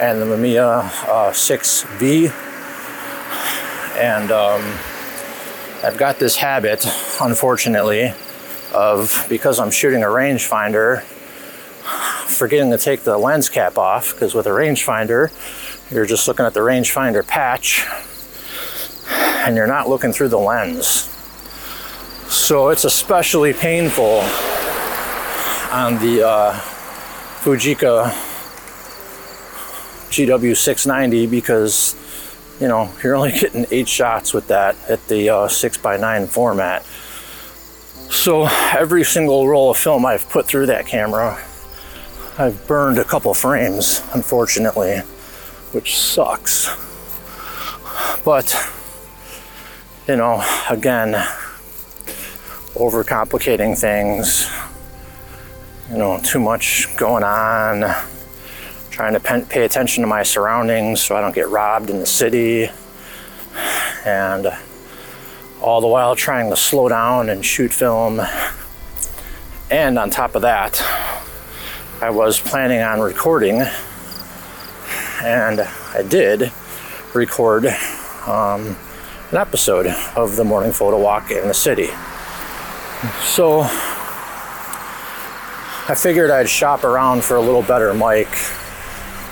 and 0.00 0.20
the 0.20 0.26
Mamiya 0.26 0.88
6V. 0.88 2.28
Uh, 2.30 2.32
and 3.98 4.30
um, 4.30 4.62
I've 5.84 5.96
got 5.98 6.18
this 6.18 6.36
habit, 6.36 6.86
unfortunately, 7.20 8.12
of 8.72 9.26
because 9.28 9.60
I'm 9.60 9.70
shooting 9.70 10.02
a 10.02 10.06
rangefinder, 10.06 11.02
forgetting 12.26 12.70
to 12.70 12.78
take 12.78 13.02
the 13.02 13.16
lens 13.18 13.48
cap 13.48 13.78
off 13.78 14.12
because 14.12 14.34
with 14.34 14.46
a 14.46 14.50
rangefinder, 14.50 15.30
you're 15.92 16.06
just 16.06 16.26
looking 16.26 16.46
at 16.46 16.54
the 16.54 16.60
rangefinder 16.60 17.26
patch 17.26 17.86
and 19.46 19.54
you're 19.56 19.66
not 19.66 19.88
looking 19.88 20.12
through 20.12 20.28
the 20.28 20.38
lens. 20.38 21.13
So 22.34 22.68
it's 22.68 22.84
especially 22.84 23.52
painful 23.54 24.18
on 25.72 25.94
the 26.00 26.26
uh, 26.26 26.52
Fujica 27.40 28.10
GW690 30.10 31.30
because 31.30 31.94
you 32.60 32.66
know 32.68 32.90
you're 33.02 33.14
only 33.14 33.32
getting 33.40 33.66
eight 33.70 33.88
shots 33.88 34.34
with 34.34 34.48
that 34.48 34.76
at 34.90 35.06
the 35.06 35.30
uh, 35.30 35.48
6x9 35.48 36.28
format. 36.28 36.84
So 38.12 38.46
every 38.76 39.04
single 39.04 39.48
roll 39.48 39.70
of 39.70 39.78
film 39.78 40.04
I've 40.04 40.28
put 40.28 40.44
through 40.44 40.66
that 40.66 40.86
camera, 40.86 41.42
I've 42.36 42.66
burned 42.66 42.98
a 42.98 43.04
couple 43.04 43.32
frames, 43.32 44.02
unfortunately, 44.12 44.98
which 45.70 45.96
sucks. 45.96 46.68
But, 48.22 48.54
you 50.08 50.16
know, 50.16 50.44
again, 50.68 51.24
overcomplicating 52.74 53.78
things, 53.78 54.50
you 55.90 55.96
know, 55.96 56.20
too 56.24 56.40
much 56.40 56.88
going 56.96 57.22
on, 57.22 57.94
trying 58.90 59.14
to 59.14 59.20
pay 59.20 59.64
attention 59.64 60.02
to 60.02 60.08
my 60.08 60.22
surroundings 60.22 61.00
so 61.00 61.16
I 61.16 61.20
don't 61.20 61.34
get 61.34 61.48
robbed 61.48 61.90
in 61.90 62.00
the 62.00 62.06
city, 62.06 62.68
and 64.04 64.48
all 65.60 65.80
the 65.80 65.86
while 65.86 66.16
trying 66.16 66.50
to 66.50 66.56
slow 66.56 66.88
down 66.88 67.30
and 67.30 67.44
shoot 67.44 67.72
film. 67.72 68.20
And 69.70 69.98
on 69.98 70.10
top 70.10 70.34
of 70.34 70.42
that, 70.42 70.82
I 72.02 72.10
was 72.10 72.38
planning 72.38 72.80
on 72.80 73.00
recording, 73.00 73.62
and 75.22 75.60
I 75.60 76.02
did 76.06 76.52
record 77.14 77.66
um, 78.26 78.76
an 79.30 79.36
episode 79.36 79.86
of 80.16 80.36
the 80.36 80.44
morning 80.44 80.72
photo 80.72 81.00
walk 81.00 81.30
in 81.30 81.48
the 81.48 81.54
city. 81.54 81.88
So 83.22 83.60
I 85.86 85.94
figured 85.94 86.30
I'd 86.30 86.48
shop 86.48 86.84
around 86.84 87.22
for 87.22 87.36
a 87.36 87.40
little 87.40 87.62
better 87.62 87.92
mic 87.92 88.28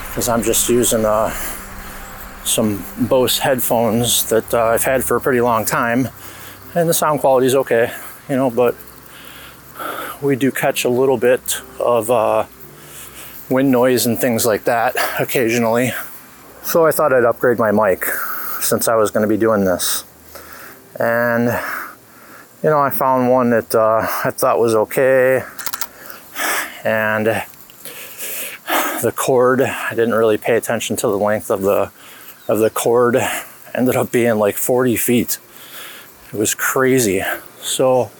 because 0.08 0.28
I'm 0.28 0.42
just 0.42 0.68
using 0.68 1.06
uh, 1.06 1.30
some 2.44 2.84
Bose 3.00 3.38
headphones 3.38 4.28
that 4.28 4.52
uh, 4.52 4.64
I've 4.64 4.82
had 4.82 5.04
for 5.04 5.16
a 5.16 5.20
pretty 5.20 5.40
long 5.40 5.64
time 5.64 6.08
and 6.74 6.88
the 6.88 6.94
sound 6.94 7.20
quality 7.20 7.46
is 7.46 7.54
okay, 7.54 7.92
you 8.28 8.36
know, 8.36 8.50
but 8.50 8.74
we 10.20 10.36
do 10.36 10.50
catch 10.52 10.84
a 10.84 10.88
little 10.88 11.16
bit 11.16 11.60
of 11.80 12.10
uh, 12.10 12.44
wind 13.48 13.70
noise 13.70 14.06
and 14.06 14.20
things 14.20 14.44
like 14.44 14.64
that 14.64 14.94
occasionally. 15.18 15.92
So 16.62 16.86
I 16.86 16.90
thought 16.90 17.12
I'd 17.12 17.24
upgrade 17.24 17.58
my 17.58 17.72
mic 17.72 18.04
since 18.60 18.86
I 18.86 18.96
was 18.96 19.10
going 19.10 19.22
to 19.22 19.28
be 19.28 19.36
doing 19.36 19.64
this. 19.64 20.04
And, 21.00 21.58
you 22.62 22.70
know, 22.70 22.80
I 22.80 22.90
found 22.90 23.28
one 23.28 23.50
that 23.50 23.74
uh, 23.74 24.06
I 24.24 24.30
thought 24.30 24.60
was 24.60 24.74
okay. 24.74 25.42
And 26.84 27.26
the 29.02 29.12
cord, 29.14 29.60
I 29.60 29.90
didn't 29.90 30.14
really 30.14 30.38
pay 30.38 30.56
attention 30.56 30.96
to 30.96 31.08
the 31.08 31.18
length 31.18 31.50
of 31.50 31.62
the 31.62 31.90
of 32.46 32.60
the 32.60 32.70
cord. 32.70 33.16
Ended 33.74 33.96
up 33.96 34.12
being 34.12 34.36
like 34.36 34.56
40 34.56 34.96
feet. 34.96 35.38
It 36.32 36.36
was 36.36 36.54
crazy. 36.54 37.22
So 37.60 38.10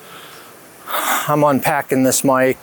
I'm 0.89 1.45
unpacking 1.45 2.03
this 2.03 2.25
mic. 2.25 2.59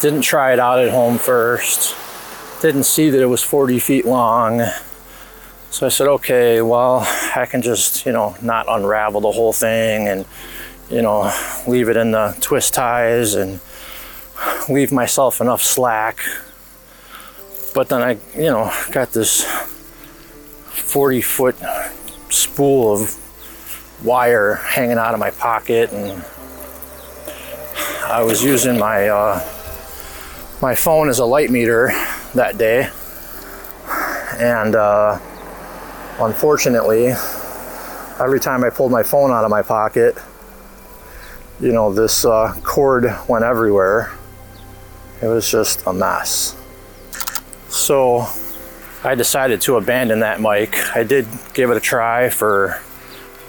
Didn't 0.00 0.22
try 0.22 0.52
it 0.52 0.58
out 0.58 0.80
at 0.80 0.90
home 0.90 1.18
first. 1.18 1.94
Didn't 2.62 2.84
see 2.84 3.10
that 3.10 3.20
it 3.20 3.26
was 3.26 3.42
40 3.42 3.78
feet 3.78 4.06
long. 4.06 4.62
So 5.76 5.84
I 5.84 5.90
said, 5.90 6.08
okay, 6.08 6.62
well, 6.62 7.00
I 7.36 7.44
can 7.44 7.60
just, 7.60 8.06
you 8.06 8.12
know, 8.12 8.34
not 8.40 8.64
unravel 8.66 9.20
the 9.20 9.30
whole 9.30 9.52
thing 9.52 10.08
and, 10.08 10.24
you 10.88 11.02
know, 11.02 11.30
leave 11.66 11.90
it 11.90 11.98
in 11.98 12.12
the 12.12 12.34
twist 12.40 12.72
ties 12.72 13.34
and 13.34 13.60
leave 14.70 14.90
myself 14.90 15.38
enough 15.38 15.62
slack. 15.62 16.20
But 17.74 17.90
then 17.90 18.00
I, 18.00 18.12
you 18.34 18.46
know, 18.46 18.72
got 18.90 19.12
this 19.12 19.44
40 19.44 21.20
foot 21.20 21.56
spool 22.30 22.94
of 22.94 24.02
wire 24.02 24.54
hanging 24.54 24.96
out 24.96 25.12
of 25.12 25.20
my 25.20 25.30
pocket 25.30 25.92
and 25.92 26.24
I 28.06 28.22
was 28.22 28.42
using 28.42 28.78
my 28.78 29.08
uh, 29.08 29.46
my 30.62 30.74
phone 30.74 31.10
as 31.10 31.18
a 31.18 31.26
light 31.26 31.50
meter 31.50 31.88
that 32.34 32.56
day 32.56 32.88
and 34.38 34.74
uh, 34.74 35.20
unfortunately 36.20 37.08
every 38.18 38.40
time 38.40 38.64
I 38.64 38.70
pulled 38.70 38.92
my 38.92 39.02
phone 39.02 39.30
out 39.30 39.44
of 39.44 39.50
my 39.50 39.62
pocket 39.62 40.16
you 41.60 41.72
know 41.72 41.92
this 41.92 42.24
uh, 42.24 42.54
cord 42.62 43.06
went 43.28 43.44
everywhere 43.44 44.12
it 45.22 45.26
was 45.26 45.50
just 45.50 45.86
a 45.86 45.92
mess 45.92 46.56
so 47.68 48.26
I 49.04 49.14
decided 49.14 49.60
to 49.62 49.76
abandon 49.76 50.20
that 50.20 50.40
mic 50.40 50.74
I 50.96 51.02
did 51.02 51.26
give 51.54 51.70
it 51.70 51.76
a 51.76 51.80
try 51.80 52.30
for 52.30 52.80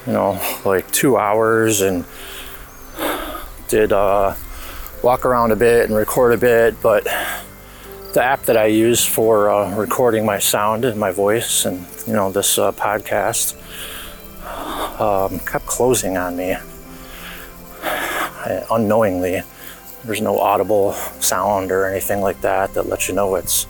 you 0.07 0.13
know, 0.13 0.39
like 0.63 0.89
two 0.91 1.17
hours 1.17 1.81
and 1.81 2.05
did 3.67 3.91
uh, 3.91 4.33
walk 5.03 5.25
around 5.25 5.51
a 5.51 5.55
bit 5.57 5.89
and 5.89 5.97
record 5.97 6.33
a 6.33 6.37
bit. 6.37 6.81
But 6.81 7.05
the 8.13 8.23
app 8.23 8.43
that 8.43 8.57
I 8.57 8.67
use 8.67 9.05
for 9.05 9.49
uh, 9.49 9.75
recording 9.75 10.25
my 10.25 10.39
sound 10.39 10.85
and 10.85 10.99
my 10.99 11.11
voice 11.11 11.65
and, 11.65 11.85
you 12.07 12.13
know, 12.13 12.31
this 12.31 12.57
uh, 12.57 12.71
podcast 12.71 13.55
um, 14.99 15.39
kept 15.39 15.65
closing 15.65 16.17
on 16.17 16.37
me 16.37 16.55
unknowingly. 18.71 19.41
There's 20.03 20.21
no 20.21 20.39
audible 20.39 20.93
sound 21.19 21.71
or 21.71 21.85
anything 21.85 22.21
like 22.21 22.41
that 22.41 22.73
that 22.73 22.87
lets 22.87 23.09
you 23.09 23.15
know 23.15 23.35
it's 23.35 23.65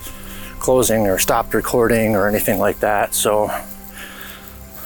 closing 0.60 1.08
or 1.08 1.18
stopped 1.18 1.54
recording 1.54 2.16
or 2.16 2.28
anything 2.28 2.60
like 2.60 2.80
that. 2.82 3.16
So 3.16 3.50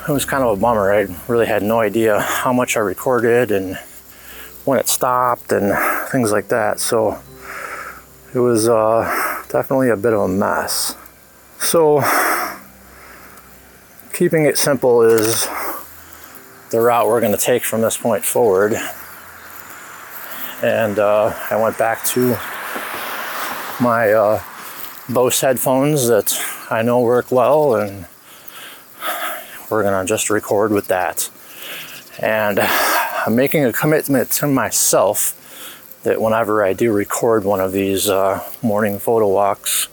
it 0.07 0.11
was 0.11 0.25
kind 0.25 0.43
of 0.43 0.57
a 0.57 0.61
bummer. 0.61 0.93
I 0.93 1.07
really 1.27 1.45
had 1.45 1.61
no 1.61 1.79
idea 1.79 2.19
how 2.19 2.53
much 2.53 2.77
I 2.77 2.79
recorded 2.79 3.51
and 3.51 3.77
when 4.65 4.79
it 4.79 4.87
stopped 4.87 5.51
and 5.51 5.73
things 6.09 6.31
like 6.31 6.47
that. 6.47 6.79
So 6.79 7.19
it 8.33 8.39
was 8.39 8.69
uh, 8.69 9.30
definitely 9.51 9.89
a 9.89 9.97
bit 9.97 10.13
of 10.13 10.21
a 10.21 10.27
mess. 10.27 10.95
So 11.59 12.01
keeping 14.13 14.45
it 14.45 14.57
simple 14.57 15.01
is 15.01 15.47
the 16.69 16.79
route 16.79 17.07
we're 17.07 17.19
going 17.19 17.33
to 17.33 17.37
take 17.37 17.63
from 17.63 17.81
this 17.81 17.97
point 17.97 18.23
forward. 18.23 18.75
And 20.63 20.99
uh, 20.99 21.33
I 21.49 21.61
went 21.61 21.77
back 21.77 22.05
to 22.05 22.37
my 23.81 24.13
uh, 24.13 24.41
Bose 25.09 25.41
headphones 25.41 26.07
that 26.07 26.33
I 26.69 26.81
know 26.81 27.01
work 27.01 27.31
well 27.31 27.75
and 27.75 28.05
we're 29.69 29.83
gonna 29.83 30.05
just 30.05 30.29
record 30.29 30.71
with 30.71 30.87
that. 30.87 31.29
And 32.19 32.59
I'm 32.59 33.35
making 33.35 33.65
a 33.65 33.73
commitment 33.73 34.29
to 34.31 34.47
myself 34.47 35.37
that 36.03 36.21
whenever 36.21 36.63
I 36.63 36.73
do 36.73 36.91
record 36.91 37.43
one 37.43 37.59
of 37.59 37.71
these 37.71 38.09
uh, 38.09 38.43
morning 38.61 38.99
photo 38.99 39.27
walks, 39.27 39.87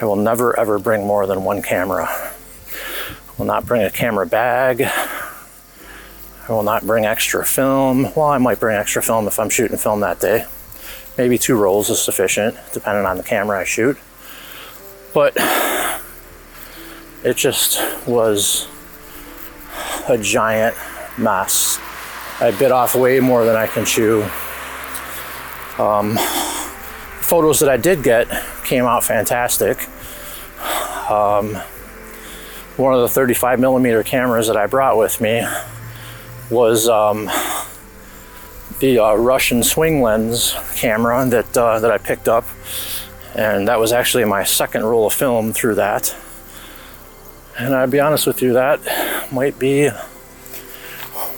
I 0.00 0.04
will 0.04 0.16
never 0.16 0.58
ever 0.58 0.78
bring 0.78 1.06
more 1.06 1.26
than 1.26 1.44
one 1.44 1.62
camera. 1.62 2.06
I 2.08 3.32
will 3.36 3.46
not 3.46 3.66
bring 3.66 3.82
a 3.82 3.90
camera 3.90 4.26
bag. 4.26 4.82
I 4.82 6.52
will 6.52 6.62
not 6.62 6.86
bring 6.86 7.04
extra 7.04 7.44
film. 7.44 8.14
Well, 8.14 8.26
I 8.26 8.38
might 8.38 8.58
bring 8.58 8.76
extra 8.76 9.02
film 9.02 9.26
if 9.26 9.38
I'm 9.38 9.50
shooting 9.50 9.76
film 9.76 10.00
that 10.00 10.20
day. 10.20 10.46
Maybe 11.16 11.36
two 11.36 11.56
rolls 11.56 11.90
is 11.90 12.00
sufficient, 12.00 12.56
depending 12.72 13.04
on 13.04 13.16
the 13.16 13.22
camera 13.22 13.60
I 13.60 13.64
shoot. 13.64 13.98
But 15.12 15.36
it 17.24 17.36
just 17.36 17.80
was 18.06 18.68
a 20.08 20.16
giant 20.16 20.74
mess. 21.18 21.78
I 22.40 22.52
bit 22.52 22.72
off 22.72 22.94
way 22.94 23.20
more 23.20 23.44
than 23.44 23.56
I 23.56 23.66
can 23.66 23.84
chew. 23.84 24.28
Um, 25.78 26.16
photos 27.20 27.60
that 27.60 27.68
I 27.68 27.76
did 27.76 28.02
get 28.02 28.26
came 28.64 28.84
out 28.84 29.04
fantastic. 29.04 29.78
Um, 31.10 31.54
one 32.76 32.94
of 32.94 33.00
the 33.00 33.08
35 33.08 33.60
millimeter 33.60 34.02
cameras 34.02 34.46
that 34.46 34.56
I 34.56 34.66
brought 34.66 34.96
with 34.96 35.20
me 35.20 35.44
was 36.50 36.88
um, 36.88 37.30
the 38.80 38.98
uh, 38.98 39.14
Russian 39.14 39.62
swing 39.62 40.02
lens 40.02 40.54
camera 40.76 41.26
that 41.26 41.56
uh, 41.56 41.80
that 41.80 41.90
I 41.90 41.98
picked 41.98 42.28
up, 42.28 42.44
and 43.34 43.68
that 43.68 43.78
was 43.78 43.92
actually 43.92 44.24
my 44.24 44.44
second 44.44 44.84
roll 44.84 45.06
of 45.06 45.12
film 45.12 45.52
through 45.52 45.76
that. 45.76 46.14
And 47.58 47.74
I'll 47.74 47.88
be 47.88 47.98
honest 47.98 48.26
with 48.26 48.40
you, 48.40 48.52
that 48.52 48.80
might 49.32 49.58
be 49.58 49.88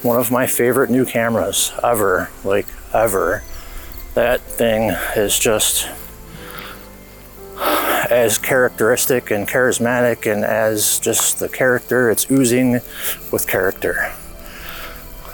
one 0.03 0.19
of 0.19 0.31
my 0.31 0.47
favorite 0.47 0.91
new 0.91 1.07
cameras 1.07 1.73
ever. 1.83 2.29
Like, 2.45 2.67
ever. 2.93 3.43
That 4.15 4.41
thing 4.41 4.91
is 5.17 5.39
just 5.39 5.89
as 8.11 8.39
characteristic 8.39 9.31
and 9.31 9.47
charismatic 9.47 10.31
and 10.31 10.45
as 10.45 10.99
just 10.99 11.39
the 11.39 11.49
character, 11.49 12.11
it's 12.11 12.31
oozing 12.31 12.81
with 13.31 13.47
character. 13.47 14.13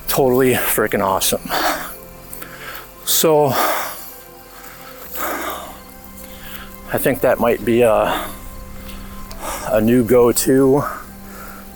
Totally 0.09 0.53
freaking 0.53 1.03
awesome. 1.03 1.49
So, 3.07 3.47
I 6.93 6.99
think 6.99 7.21
that 7.23 7.41
might 7.41 7.65
be 7.65 7.83
a 7.83 8.31
a 9.69 9.81
new 9.81 10.05
go-to 10.05 10.85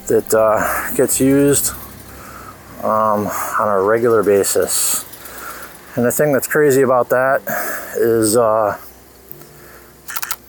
that 0.06 0.32
uh, 0.32 0.94
gets 0.94 1.20
used 1.20 1.70
um, 2.82 3.26
on 3.26 3.68
a 3.68 3.80
regular 3.82 4.22
basis. 4.22 5.04
And 5.96 6.04
the 6.04 6.12
thing 6.12 6.32
that's 6.32 6.46
crazy 6.46 6.82
about 6.82 7.08
that 7.08 7.42
is 7.96 8.36
uh, 8.36 8.78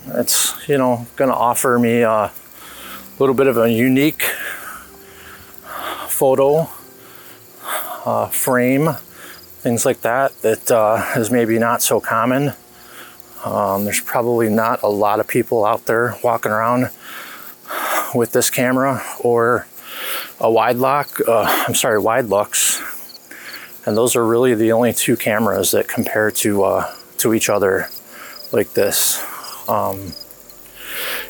it's, 0.07 0.67
you 0.69 0.77
know, 0.77 1.07
to 1.17 1.35
offer 1.35 1.79
me 1.79 2.01
a 2.01 2.31
little 3.17 3.33
bit 3.33 3.47
of 3.47 3.57
a 3.57 3.71
unique 3.71 4.21
photo 6.07 6.69
uh, 8.05 8.27
frame, 8.27 8.89
things 9.61 9.83
like 9.83 10.01
that, 10.01 10.39
that 10.41 10.69
uh, 10.69 11.03
is 11.15 11.31
maybe 11.31 11.57
not 11.57 11.81
so 11.81 11.99
common. 11.99 12.53
Um, 13.43 13.85
there's 13.85 14.01
probably 14.01 14.49
not 14.49 14.83
a 14.83 14.89
lot 14.89 15.19
of 15.19 15.27
people 15.27 15.65
out 15.65 15.87
there 15.87 16.15
walking 16.23 16.51
around 16.51 16.91
with 18.13 18.31
this 18.33 18.51
camera 18.51 19.01
or 19.19 19.65
a 20.39 20.51
wide 20.51 20.75
lock, 20.75 21.19
uh, 21.27 21.45
I'm 21.67 21.73
sorry, 21.73 21.99
Widelux. 21.99 22.99
And 23.85 23.97
those 23.97 24.15
are 24.15 24.25
really 24.25 24.53
the 24.53 24.71
only 24.71 24.93
two 24.93 25.17
cameras 25.17 25.71
that 25.71 25.87
compare 25.87 26.29
to, 26.31 26.63
uh, 26.63 26.95
to 27.17 27.33
each 27.33 27.49
other 27.49 27.87
like 28.51 28.73
this. 28.73 29.25
Um, 29.67 30.13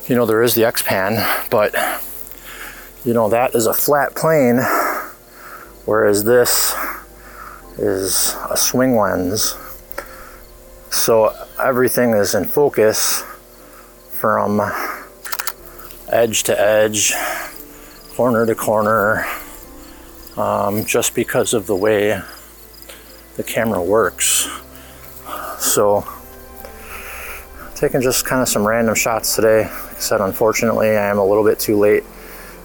you 0.08 0.16
know, 0.16 0.26
there 0.26 0.44
is 0.44 0.56
the 0.56 0.66
X-Pan, 0.66 1.46
but 1.50 1.74
you 3.06 3.14
know, 3.14 3.30
that 3.30 3.56
is 3.56 3.68
a 3.68 3.74
flat 3.74 4.16
plane, 4.16 4.60
whereas 5.86 6.24
this 6.24 6.76
is 7.78 8.36
a 8.50 8.58
swing 8.58 8.98
lens. 8.98 9.56
So 10.90 11.34
everything 11.60 12.12
is 12.12 12.36
in 12.36 12.46
focus 12.46 13.24
from 14.10 14.62
edge 16.10 16.44
to 16.44 16.60
edge, 16.60 17.14
corner 18.16 18.46
to 18.46 18.56
corner, 18.56 19.26
um, 20.36 20.86
just 20.86 21.16
because 21.16 21.54
of 21.54 21.66
the 21.66 21.76
way 21.76 22.22
the 23.38 23.44
camera 23.44 23.82
works. 23.82 24.50
So, 25.60 26.06
taking 27.76 28.02
just 28.02 28.26
kind 28.26 28.42
of 28.42 28.50
some 28.50 28.68
random 28.68 28.96
shots 28.96 29.36
today. 29.36 29.64
Like 29.64 29.96
I 29.96 30.00
said, 30.00 30.22
unfortunately, 30.22 30.90
I 30.90 31.08
am 31.08 31.18
a 31.18 31.26
little 31.26 31.44
bit 31.44 31.60
too 31.60 31.78
late 31.78 32.04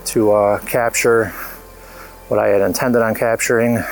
to 0.07 0.33
uh, 0.33 0.59
capture 0.61 1.29
what 2.29 2.40
I 2.40 2.48
had 2.48 2.61
intended 2.61 3.02
on 3.02 3.14
capturing, 3.14 3.83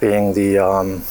being 0.00 0.32
the 0.32 0.58
um, 0.58 1.04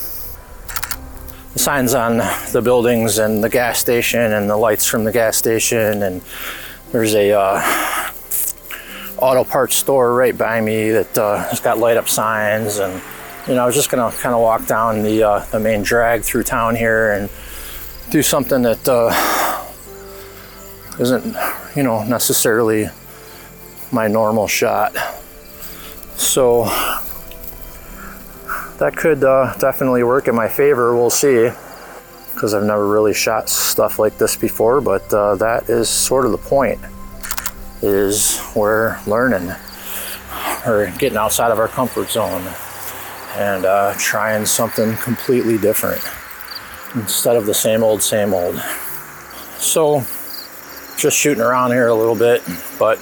the 1.53 1.59
signs 1.59 1.93
on 1.93 2.17
the 2.51 2.61
buildings 2.63 3.17
and 3.17 3.43
the 3.43 3.49
gas 3.49 3.79
station 3.79 4.33
and 4.33 4.49
the 4.49 4.57
lights 4.57 4.85
from 4.85 5.03
the 5.03 5.11
gas 5.11 5.35
station 5.35 6.03
and 6.03 6.21
there's 6.91 7.15
a 7.15 7.31
uh, 7.31 8.11
auto 9.17 9.43
parts 9.43 9.75
store 9.75 10.13
right 10.13 10.37
by 10.37 10.61
me 10.61 10.91
that 10.91 11.17
uh, 11.17 11.37
has 11.49 11.59
got 11.59 11.77
light 11.77 11.97
up 11.97 12.07
signs 12.07 12.77
and 12.77 13.01
you 13.47 13.55
know 13.55 13.63
I 13.63 13.65
was 13.65 13.75
just 13.75 13.89
gonna 13.89 14.11
kind 14.11 14.35
of 14.35 14.41
walk 14.41 14.65
down 14.67 15.03
the 15.03 15.23
uh, 15.23 15.39
the 15.51 15.59
main 15.59 15.83
drag 15.83 16.23
through 16.23 16.43
town 16.43 16.75
here 16.75 17.13
and 17.13 17.29
do 18.09 18.21
something 18.21 18.61
that 18.63 18.87
uh, 18.87 19.09
not 20.99 21.75
you 21.75 21.83
know 21.83 22.03
necessarily 22.03 22.87
my 23.91 24.07
normal 24.07 24.47
shot 24.47 24.95
so 26.15 26.65
that 28.79 28.95
could 28.95 29.23
uh, 29.23 29.53
definitely 29.57 30.03
work 30.03 30.27
in 30.27 30.35
my 30.35 30.47
favor. 30.47 30.95
We'll 30.95 31.09
see, 31.09 31.49
because 32.33 32.53
I've 32.53 32.63
never 32.63 32.87
really 32.87 33.13
shot 33.13 33.49
stuff 33.49 33.99
like 33.99 34.17
this 34.17 34.35
before. 34.35 34.81
But 34.81 35.13
uh, 35.13 35.35
that 35.35 35.69
is 35.69 35.89
sort 35.89 36.25
of 36.25 36.31
the 36.31 36.37
point: 36.37 36.79
is 37.81 38.41
we're 38.55 38.97
learning 39.05 39.51
or 40.65 40.93
getting 40.97 41.17
outside 41.17 41.51
of 41.51 41.59
our 41.59 41.67
comfort 41.67 42.09
zone 42.09 42.43
and 43.35 43.65
uh, 43.65 43.93
trying 43.97 44.45
something 44.45 44.95
completely 44.97 45.57
different 45.57 46.01
instead 46.95 47.35
of 47.35 47.45
the 47.45 47.53
same 47.53 47.83
old, 47.83 48.01
same 48.01 48.33
old. 48.33 48.57
So, 49.59 49.99
just 50.97 51.17
shooting 51.17 51.41
around 51.41 51.71
here 51.71 51.87
a 51.87 51.95
little 51.95 52.15
bit, 52.15 52.41
but 52.77 52.99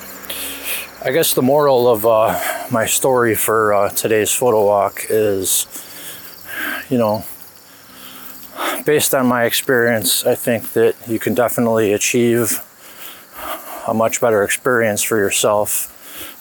I 1.03 1.11
guess 1.11 1.33
the 1.33 1.41
moral 1.41 1.87
of 1.87 2.05
uh, 2.05 2.39
my 2.71 2.85
story 2.85 3.35
for 3.35 3.73
uh, 3.73 3.89
today's 3.89 4.33
photo 4.33 4.65
walk 4.65 5.05
is, 5.09 5.67
you 6.89 6.97
know, 6.97 7.23
based 8.85 9.13
on 9.13 9.27
my 9.27 9.45
experience, 9.45 10.25
I 10.25 10.35
think 10.35 10.73
that 10.73 10.95
you 11.07 11.19
can 11.19 11.33
definitely 11.33 11.93
achieve 11.93 12.63
a 13.87 13.93
much 13.93 14.19
better 14.19 14.43
experience 14.43 15.01
for 15.01 15.17
yourself, 15.17 15.93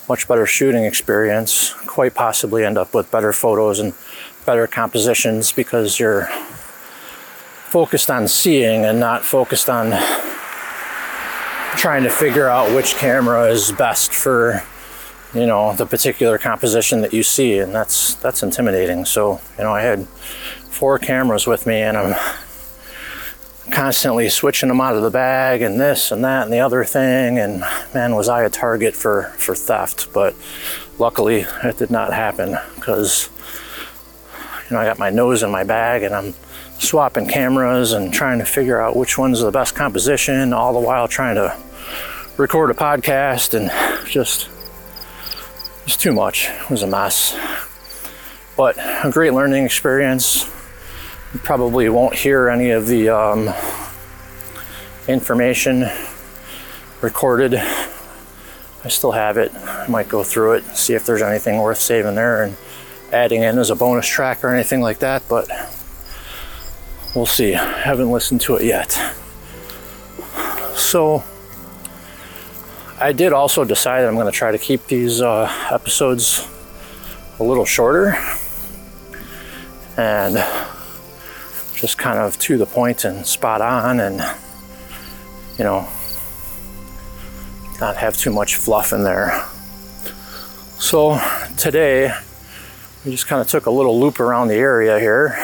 much 0.08 0.26
better 0.26 0.46
shooting 0.46 0.84
experience, 0.84 1.74
quite 1.96 2.14
possibly 2.14 2.62
end 2.62 2.76
up 2.76 2.92
with 2.92 3.10
better 3.10 3.32
photos 3.32 3.80
and 3.80 3.94
better 4.44 4.66
compositions 4.66 5.50
because 5.50 5.98
you're 5.98 6.26
focused 7.70 8.10
on 8.10 8.28
seeing 8.28 8.84
and 8.84 9.00
not 9.00 9.24
focused 9.24 9.70
on 9.70 9.92
trying 11.78 12.02
to 12.02 12.10
figure 12.10 12.48
out 12.48 12.70
which 12.76 12.96
camera 12.96 13.50
is 13.50 13.72
best 13.72 14.12
for 14.12 14.62
you 15.32 15.46
know 15.46 15.72
the 15.76 15.86
particular 15.86 16.36
composition 16.36 17.00
that 17.00 17.14
you 17.14 17.22
see. 17.22 17.60
And 17.60 17.74
that's 17.74 18.16
that's 18.16 18.42
intimidating. 18.42 19.06
So 19.06 19.40
you 19.56 19.64
know 19.64 19.72
i 19.72 19.80
had 19.80 20.06
four 20.68 20.98
cameras 20.98 21.46
with 21.46 21.66
me 21.66 21.80
and 21.80 21.96
i'm 21.96 22.14
constantly 23.70 24.28
switching 24.28 24.68
them 24.68 24.80
out 24.80 24.96
of 24.96 25.02
the 25.02 25.10
bag 25.10 25.62
and 25.62 25.80
this 25.80 26.10
and 26.10 26.24
that 26.24 26.44
and 26.44 26.52
the 26.52 26.60
other 26.60 26.84
thing 26.84 27.38
and 27.38 27.60
man 27.94 28.14
was 28.14 28.28
i 28.28 28.42
a 28.42 28.50
target 28.50 28.94
for 28.94 29.24
for 29.36 29.54
theft 29.54 30.12
but 30.12 30.34
luckily 30.98 31.44
it 31.64 31.76
did 31.76 31.90
not 31.90 32.12
happen 32.12 32.56
because 32.76 33.28
you 34.68 34.76
know 34.76 34.80
i 34.80 34.84
got 34.84 34.98
my 34.98 35.10
nose 35.10 35.42
in 35.42 35.50
my 35.50 35.64
bag 35.64 36.02
and 36.02 36.14
i'm 36.14 36.32
swapping 36.78 37.26
cameras 37.26 37.92
and 37.92 38.12
trying 38.12 38.38
to 38.38 38.44
figure 38.44 38.80
out 38.80 38.96
which 38.96 39.18
one's 39.18 39.40
the 39.40 39.50
best 39.50 39.74
composition 39.74 40.52
all 40.52 40.72
the 40.72 40.80
while 40.80 41.08
trying 41.08 41.34
to 41.34 41.56
record 42.36 42.70
a 42.70 42.74
podcast 42.74 43.54
and 43.54 43.70
just 44.08 44.48
it's 45.86 45.96
too 45.96 46.12
much. 46.12 46.48
It 46.48 46.68
was 46.68 46.82
a 46.82 46.86
mess. 46.88 47.38
But 48.56 48.76
a 48.76 49.08
great 49.12 49.32
learning 49.32 49.64
experience. 49.64 50.50
You 51.34 51.40
probably 51.40 51.88
won't 51.88 52.14
hear 52.14 52.48
any 52.48 52.70
of 52.70 52.86
the 52.86 53.08
um, 53.10 53.52
information 55.08 55.84
recorded. 57.00 57.54
I 57.54 58.88
still 58.88 59.12
have 59.12 59.36
it. 59.36 59.52
I 59.54 59.86
might 59.88 60.08
go 60.08 60.22
through 60.22 60.54
it, 60.54 60.64
see 60.76 60.94
if 60.94 61.04
there's 61.04 61.22
anything 61.22 61.58
worth 61.60 61.78
saving 61.78 62.14
there 62.14 62.44
and 62.44 62.56
adding 63.12 63.42
in 63.42 63.58
as 63.58 63.70
a 63.70 63.76
bonus 63.76 64.06
track 64.06 64.44
or 64.44 64.48
anything 64.54 64.80
like 64.80 65.00
that, 65.00 65.22
but 65.28 65.48
we'll 67.14 67.26
see. 67.26 67.54
I 67.54 67.80
haven't 67.80 68.10
listened 68.10 68.40
to 68.42 68.56
it 68.56 68.64
yet. 68.64 68.92
So, 70.74 71.24
I 72.98 73.12
did 73.12 73.32
also 73.32 73.64
decide 73.64 74.04
I'm 74.04 74.14
going 74.14 74.26
to 74.26 74.32
try 74.32 74.52
to 74.52 74.58
keep 74.58 74.86
these 74.86 75.20
uh, 75.20 75.52
episodes 75.70 76.46
a 77.38 77.42
little 77.42 77.64
shorter 77.64 78.16
and 79.96 80.36
just 81.76 81.98
kind 81.98 82.18
of 82.18 82.38
to 82.38 82.56
the 82.56 82.64
point 82.64 83.04
and 83.04 83.26
spot 83.26 83.60
on 83.60 84.00
and 84.00 84.16
you 85.58 85.64
know 85.64 85.86
not 87.78 87.96
have 87.96 88.16
too 88.16 88.32
much 88.32 88.56
fluff 88.56 88.92
in 88.92 89.04
there. 89.04 89.44
So 90.78 91.20
today 91.58 92.10
we 93.04 93.10
just 93.10 93.26
kind 93.26 93.42
of 93.42 93.48
took 93.48 93.66
a 93.66 93.70
little 93.70 94.00
loop 94.00 94.18
around 94.18 94.48
the 94.48 94.54
area 94.54 94.98
here 94.98 95.36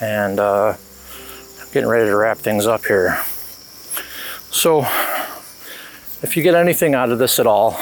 and 0.00 0.40
uh, 0.40 0.76
getting 1.72 1.88
ready 1.88 2.08
to 2.08 2.16
wrap 2.16 2.38
things 2.38 2.66
up 2.66 2.86
here. 2.86 3.22
So 4.50 4.80
if 6.22 6.32
you 6.36 6.42
get 6.42 6.54
anything 6.54 6.94
out 6.94 7.10
of 7.10 7.18
this 7.18 7.38
at 7.38 7.46
all, 7.46 7.72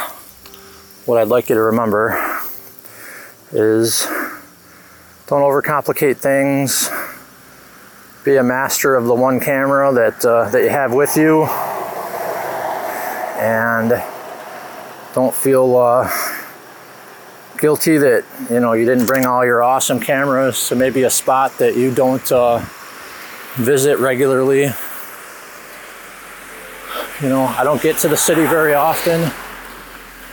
what 1.07 1.18
I'd 1.18 1.29
like 1.29 1.49
you 1.49 1.55
to 1.55 1.62
remember 1.62 2.40
is 3.53 4.07
don't 5.28 5.42
overcomplicate 5.42 6.16
things. 6.16 6.90
Be 8.24 8.36
a 8.36 8.42
master 8.42 8.96
of 8.96 9.04
the 9.06 9.14
one 9.14 9.40
camera 9.40 9.92
that 9.92 10.24
uh, 10.24 10.50
that 10.50 10.62
you 10.62 10.70
have 10.70 10.92
with 10.92 11.16
you, 11.16 11.44
and 13.38 14.02
don't 15.14 15.34
feel 15.34 15.76
uh, 15.76 16.10
guilty 17.58 17.98
that 17.98 18.24
you 18.50 18.60
know 18.60 18.72
you 18.72 18.84
didn't 18.84 19.06
bring 19.06 19.26
all 19.26 19.44
your 19.44 19.62
awesome 19.62 20.00
cameras 20.00 20.68
to 20.68 20.74
maybe 20.74 21.04
a 21.04 21.10
spot 21.10 21.56
that 21.58 21.76
you 21.76 21.94
don't 21.94 22.32
uh, 22.32 22.58
visit 23.56 23.98
regularly 23.98 24.70
you 27.20 27.28
know, 27.28 27.42
I 27.42 27.64
don't 27.64 27.82
get 27.82 27.98
to 27.98 28.08
the 28.08 28.16
city 28.16 28.42
very 28.42 28.74
often. 28.74 29.20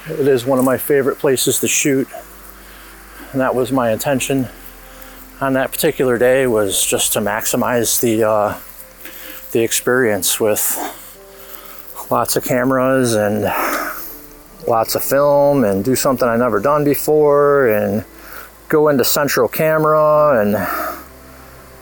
It 0.08 0.28
is 0.28 0.46
one 0.46 0.60
of 0.60 0.66
my 0.66 0.78
favorite 0.78 1.18
places 1.18 1.60
to 1.62 1.68
shoot. 1.68 2.08
And 3.32 3.42
that 3.42 3.56
was 3.56 3.72
my 3.72 3.92
intention 3.92 4.48
on 5.42 5.54
that 5.54 5.72
particular 5.72 6.18
day 6.18 6.48
was 6.48 6.86
just 6.86 7.14
to 7.14 7.20
maximize 7.20 8.00
the 8.00 8.24
uh, 8.24 8.60
the 9.52 9.62
experience 9.62 10.40
with 10.40 10.78
lots 12.10 12.36
of 12.36 12.44
cameras 12.44 13.16
and 13.16 13.44
lots 14.68 14.96
of 14.96 15.04
film 15.04 15.64
and 15.64 15.84
do 15.84 15.96
something 15.96 16.28
I 16.28 16.38
never 16.38 16.60
done 16.60 16.84
before 16.84 17.68
and 17.68 18.06
go 18.68 18.90
into 18.90 19.04
Central 19.04 19.48
Camera, 19.48 20.42
and 20.42 20.52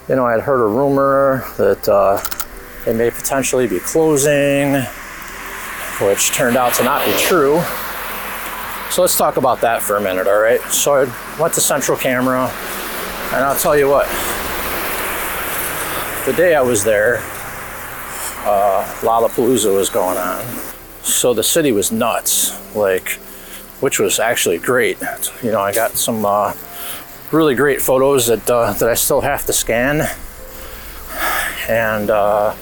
you 0.10 0.16
know, 0.16 0.26
I 0.26 0.34
had 0.34 0.42
heard 0.42 0.62
a 0.62 0.68
rumor 0.68 1.46
that 1.58 1.88
uh, 1.88 2.22
they 2.86 2.94
may 2.94 3.10
potentially 3.10 3.68
be 3.68 3.80
closing, 3.80 4.82
which 6.02 6.32
turned 6.32 6.58
out 6.58 6.74
to 6.76 6.84
not 6.84 7.06
be 7.06 7.14
true. 7.18 7.62
So 8.90 9.02
let's 9.02 9.18
talk 9.18 9.38
about 9.38 9.62
that 9.62 9.82
for 9.82 9.96
a 9.96 10.02
minute, 10.02 10.28
all 10.28 10.40
right? 10.40 10.62
So 10.64 10.94
I 10.94 11.40
went 11.42 11.54
to 11.56 11.62
Central 11.62 11.98
Camera, 11.98 12.52
and 13.34 13.44
I'll 13.44 13.58
tell 13.58 13.76
you 13.76 13.90
what, 13.90 14.08
the 16.28 16.34
day 16.34 16.54
I 16.54 16.62
was 16.62 16.84
there, 16.84 17.18
uh, 18.46 18.84
Lollapalooza 19.02 19.74
was 19.76 19.90
going 19.90 20.20
on. 20.20 20.46
So 21.02 21.34
the 21.34 21.44
city 21.44 21.72
was 21.72 21.92
nuts, 21.92 22.54
like, 22.76 23.14
which 23.80 23.98
was 23.98 24.20
actually 24.20 24.60
great. 24.60 25.00
You 25.42 25.52
know, 25.52 25.62
I 25.62 25.74
got 25.74 25.92
some 25.94 26.26
uh, 26.26 26.54
really 27.32 27.56
great 27.56 27.82
photos 27.82 28.28
that 28.28 28.48
uh, 28.48 28.74
that 28.74 28.88
I 28.88 28.94
still 28.94 29.22
have 29.22 29.46
to 29.48 29.54
scan 29.54 30.08
and 31.68 32.10
uh, 32.12 32.54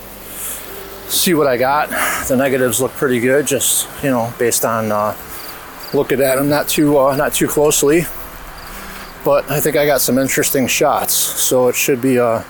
see 1.10 1.34
what 1.34 1.48
I 1.48 1.58
got. 1.58 1.90
The 2.30 2.38
negatives 2.38 2.80
look 2.80 2.94
pretty 2.94 3.20
good, 3.20 3.46
just 3.46 3.90
you 4.02 4.10
know, 4.10 4.34
based 4.40 4.64
on 4.64 4.92
uh, 4.92 5.18
looking 5.94 6.22
at 6.22 6.38
them 6.38 6.48
not 6.48 6.70
too 6.70 6.98
uh, 6.98 7.16
not 7.18 7.34
too 7.34 7.48
closely. 7.48 8.06
But 9.24 9.50
I 9.52 9.60
think 9.60 9.76
I 9.76 9.86
got 9.86 10.02
some 10.02 10.18
interesting 10.18 10.66
shots, 10.66 11.14
so 11.14 11.68
it 11.68 11.76
should 11.76 12.02
be 12.02 12.18
uh, 12.18 12.44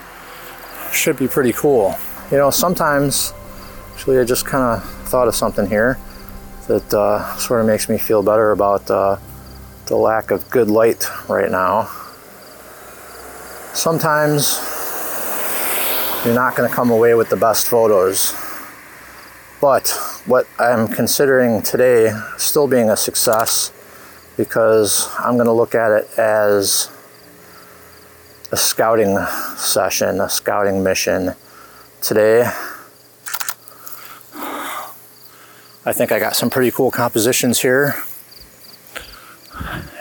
should 0.93 1.17
be 1.17 1.27
pretty 1.27 1.51
cool. 1.51 1.95
You 2.31 2.37
know, 2.37 2.49
sometimes 2.49 3.33
actually 3.93 4.19
I 4.19 4.23
just 4.23 4.45
kind 4.45 4.63
of 4.63 4.83
thought 5.09 5.27
of 5.27 5.35
something 5.35 5.67
here 5.67 5.99
that 6.67 6.93
uh, 6.93 7.35
sort 7.35 7.59
of 7.59 7.67
makes 7.67 7.89
me 7.89 7.97
feel 7.97 8.23
better 8.23 8.51
about 8.51 8.89
uh, 8.89 9.17
the 9.87 9.97
lack 9.97 10.31
of 10.31 10.49
good 10.49 10.69
light 10.69 11.05
right 11.27 11.51
now. 11.51 11.89
Sometimes 13.73 14.59
you're 16.23 16.35
not 16.35 16.55
going 16.55 16.69
to 16.69 16.73
come 16.73 16.89
away 16.89 17.15
with 17.15 17.29
the 17.29 17.35
best 17.35 17.67
photos. 17.67 18.33
But 19.59 19.89
what 20.25 20.47
I'm 20.57 20.87
considering 20.87 21.61
today 21.61 22.13
still 22.37 22.67
being 22.67 22.89
a 22.89 22.95
success 22.95 23.71
because 24.41 25.07
I'm 25.19 25.35
going 25.35 25.45
to 25.45 25.51
look 25.51 25.75
at 25.75 25.91
it 25.91 26.17
as 26.17 26.89
a 28.51 28.57
scouting 28.57 29.15
session, 29.55 30.19
a 30.19 30.27
scouting 30.27 30.81
mission 30.81 31.35
today. 32.01 32.49
I 35.85 35.93
think 35.93 36.11
I 36.11 36.17
got 36.17 36.35
some 36.35 36.49
pretty 36.49 36.71
cool 36.71 36.89
compositions 36.89 37.61
here. 37.61 37.93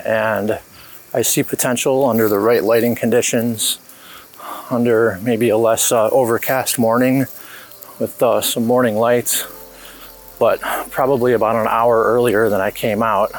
And 0.06 0.58
I 1.12 1.20
see 1.20 1.42
potential 1.42 2.06
under 2.06 2.26
the 2.26 2.38
right 2.38 2.64
lighting 2.64 2.94
conditions, 2.94 3.78
under 4.70 5.18
maybe 5.20 5.50
a 5.50 5.58
less 5.58 5.92
uh, 5.92 6.08
overcast 6.08 6.78
morning 6.78 7.26
with 7.98 8.22
uh, 8.22 8.40
some 8.40 8.64
morning 8.64 8.96
lights, 8.96 9.44
but 10.38 10.62
probably 10.90 11.34
about 11.34 11.56
an 11.56 11.66
hour 11.68 12.04
earlier 12.04 12.48
than 12.48 12.62
I 12.62 12.70
came 12.70 13.02
out. 13.02 13.32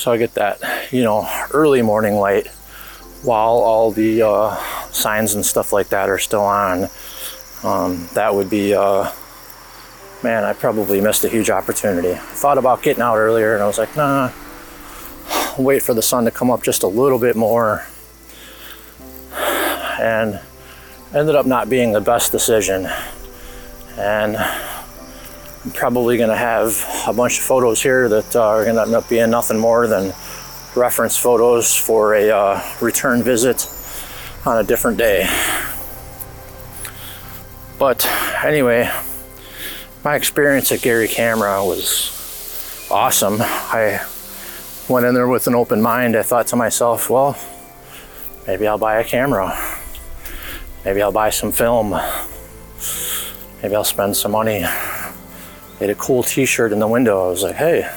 So 0.00 0.10
I 0.10 0.16
get 0.16 0.32
that, 0.36 0.62
you 0.90 1.02
know, 1.02 1.28
early 1.52 1.82
morning 1.82 2.14
light 2.14 2.46
while 3.22 3.50
all 3.50 3.90
the 3.90 4.22
uh, 4.22 4.56
signs 4.92 5.34
and 5.34 5.44
stuff 5.44 5.74
like 5.74 5.90
that 5.90 6.08
are 6.08 6.18
still 6.18 6.40
on. 6.40 6.88
Um, 7.62 8.08
that 8.14 8.34
would 8.34 8.48
be, 8.48 8.72
uh, 8.72 9.12
man, 10.22 10.42
I 10.42 10.54
probably 10.54 11.02
missed 11.02 11.22
a 11.24 11.28
huge 11.28 11.50
opportunity. 11.50 12.12
I 12.12 12.16
thought 12.16 12.56
about 12.56 12.82
getting 12.82 13.02
out 13.02 13.16
earlier 13.18 13.52
and 13.52 13.62
I 13.62 13.66
was 13.66 13.76
like, 13.76 13.94
nah, 13.94 14.32
wait 15.58 15.82
for 15.82 15.92
the 15.92 16.00
sun 16.00 16.24
to 16.24 16.30
come 16.30 16.50
up 16.50 16.62
just 16.62 16.82
a 16.82 16.88
little 16.88 17.18
bit 17.18 17.36
more. 17.36 17.84
And 20.00 20.40
ended 21.12 21.34
up 21.34 21.44
not 21.44 21.68
being 21.68 21.92
the 21.92 22.00
best 22.00 22.32
decision. 22.32 22.88
And 23.98 24.38
probably 25.74 26.16
going 26.16 26.30
to 26.30 26.36
have 26.36 26.84
a 27.06 27.12
bunch 27.12 27.38
of 27.38 27.44
photos 27.44 27.82
here 27.82 28.08
that 28.08 28.34
uh, 28.34 28.42
are 28.42 28.64
going 28.64 28.76
to 28.76 28.82
end 28.82 28.94
up 28.94 29.08
being 29.08 29.30
nothing 29.30 29.58
more 29.58 29.86
than 29.86 30.14
reference 30.74 31.16
photos 31.16 31.76
for 31.76 32.14
a 32.14 32.30
uh, 32.30 32.62
return 32.80 33.22
visit 33.22 33.68
on 34.46 34.58
a 34.58 34.64
different 34.64 34.96
day. 34.96 35.28
But 37.78 38.06
anyway, 38.42 38.90
my 40.04 40.14
experience 40.14 40.72
at 40.72 40.80
Gary 40.80 41.08
Camera 41.08 41.64
was 41.64 42.88
awesome. 42.90 43.36
I 43.40 44.04
went 44.88 45.06
in 45.06 45.14
there 45.14 45.28
with 45.28 45.46
an 45.46 45.54
open 45.54 45.82
mind. 45.82 46.16
I 46.16 46.22
thought 46.22 46.46
to 46.48 46.56
myself, 46.56 47.10
well, 47.10 47.38
maybe 48.46 48.66
I'll 48.66 48.78
buy 48.78 49.00
a 49.00 49.04
camera. 49.04 49.58
Maybe 50.84 51.02
I'll 51.02 51.12
buy 51.12 51.30
some 51.30 51.52
film. 51.52 51.90
Maybe 53.62 53.74
I'll 53.74 53.84
spend 53.84 54.16
some 54.16 54.32
money. 54.32 54.64
Had 55.80 55.90
a 55.90 55.94
cool 55.94 56.22
T-shirt 56.22 56.72
in 56.72 56.78
the 56.78 56.86
window. 56.86 57.26
I 57.26 57.30
was 57.30 57.42
like, 57.42 57.56
hey, 57.56 57.90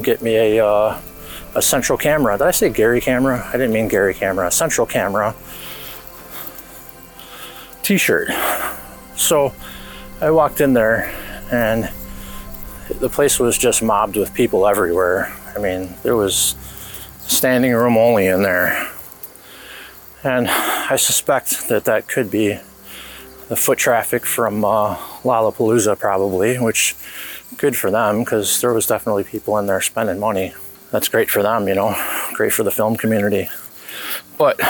get 0.00 0.22
me 0.22 0.36
a 0.36 0.66
uh, 0.66 1.00
a 1.54 1.62
central 1.62 1.98
camera. 1.98 2.36
Did 2.38 2.46
I 2.46 2.50
say 2.50 2.70
Gary 2.70 3.00
camera? 3.00 3.46
I 3.46 3.52
didn't 3.52 3.72
mean 3.72 3.88
Gary 3.88 4.14
camera. 4.14 4.50
Central 4.50 4.86
camera 4.86 5.34
T-shirt. 7.82 8.28
So 9.16 9.52
I 10.20 10.30
walked 10.30 10.62
in 10.62 10.72
there, 10.72 11.12
and 11.52 11.90
the 12.88 13.10
place 13.10 13.38
was 13.38 13.58
just 13.58 13.82
mobbed 13.82 14.16
with 14.16 14.32
people 14.32 14.66
everywhere. 14.66 15.30
I 15.54 15.58
mean, 15.58 15.94
there 16.02 16.16
was 16.16 16.56
standing 17.26 17.72
room 17.74 17.96
only 17.98 18.26
in 18.26 18.42
there. 18.42 18.90
And 20.22 20.48
I 20.48 20.96
suspect 20.96 21.68
that 21.68 21.84
that 21.84 22.08
could 22.08 22.30
be 22.30 22.58
the 23.54 23.60
foot 23.60 23.78
traffic 23.78 24.26
from 24.26 24.64
uh, 24.64 24.96
Lollapalooza, 25.22 25.96
probably, 25.96 26.58
which 26.58 26.96
good 27.56 27.76
for 27.76 27.88
them 27.88 28.24
because 28.24 28.60
there 28.60 28.74
was 28.74 28.84
definitely 28.84 29.22
people 29.22 29.56
in 29.58 29.66
there 29.66 29.80
spending 29.80 30.18
money. 30.18 30.52
That's 30.90 31.08
great 31.08 31.30
for 31.30 31.40
them, 31.40 31.68
you 31.68 31.76
know, 31.76 31.94
great 32.32 32.52
for 32.52 32.64
the 32.64 32.72
film 32.72 32.96
community. 32.96 33.48
But 34.36 34.60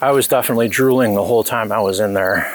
I 0.00 0.10
was 0.10 0.26
definitely 0.26 0.66
drooling 0.66 1.14
the 1.14 1.22
whole 1.22 1.44
time 1.44 1.70
I 1.70 1.80
was 1.80 2.00
in 2.00 2.14
there. 2.14 2.52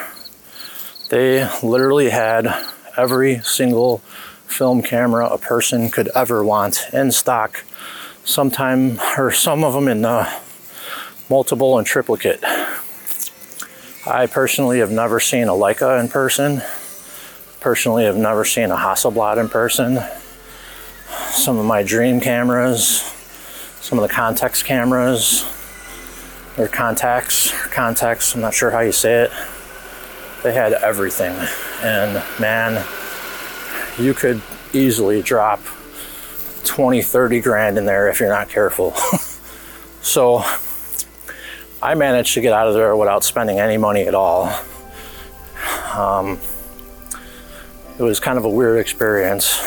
They 1.08 1.48
literally 1.62 2.10
had 2.10 2.46
every 2.94 3.38
single 3.38 3.98
film 4.44 4.82
camera 4.82 5.26
a 5.28 5.38
person 5.38 5.88
could 5.88 6.08
ever 6.14 6.44
want 6.44 6.82
in 6.92 7.12
stock. 7.12 7.64
Sometime, 8.24 9.00
or 9.16 9.32
some 9.32 9.64
of 9.64 9.72
them 9.72 9.88
in 9.88 10.02
multiple 11.30 11.78
and 11.78 11.86
triplicate. 11.86 12.44
I 14.06 14.26
personally 14.26 14.78
have 14.78 14.90
never 14.90 15.18
seen 15.18 15.48
a 15.48 15.52
Leica 15.52 16.00
in 16.00 16.08
person. 16.08 16.62
Personally, 17.60 18.04
have 18.04 18.16
never 18.16 18.44
seen 18.44 18.70
a 18.70 18.76
Hasselblad 18.76 19.38
in 19.38 19.48
person. 19.48 19.98
Some 21.30 21.58
of 21.58 21.66
my 21.66 21.82
dream 21.82 22.20
cameras, 22.20 23.02
some 23.80 23.98
of 23.98 24.08
the 24.08 24.14
Contax 24.14 24.64
cameras, 24.64 25.42
or 26.56 26.68
Contax, 26.68 27.50
Contax, 27.72 28.34
I'm 28.34 28.40
not 28.40 28.54
sure 28.54 28.70
how 28.70 28.80
you 28.80 28.92
say 28.92 29.24
it. 29.24 29.32
They 30.44 30.54
had 30.54 30.74
everything. 30.74 31.34
And 31.82 32.22
man, 32.40 32.84
you 33.98 34.14
could 34.14 34.40
easily 34.72 35.22
drop 35.22 35.60
20, 36.64 37.02
30 37.02 37.40
grand 37.40 37.78
in 37.78 37.84
there 37.84 38.08
if 38.08 38.20
you're 38.20 38.28
not 38.28 38.48
careful. 38.48 38.92
so 40.02 40.44
I 41.80 41.94
managed 41.94 42.34
to 42.34 42.40
get 42.40 42.52
out 42.52 42.66
of 42.66 42.74
there 42.74 42.96
without 42.96 43.22
spending 43.22 43.60
any 43.60 43.76
money 43.76 44.02
at 44.02 44.14
all. 44.14 44.52
Um, 45.94 46.40
it 47.98 48.02
was 48.02 48.18
kind 48.18 48.36
of 48.36 48.44
a 48.44 48.48
weird 48.48 48.80
experience. 48.80 49.60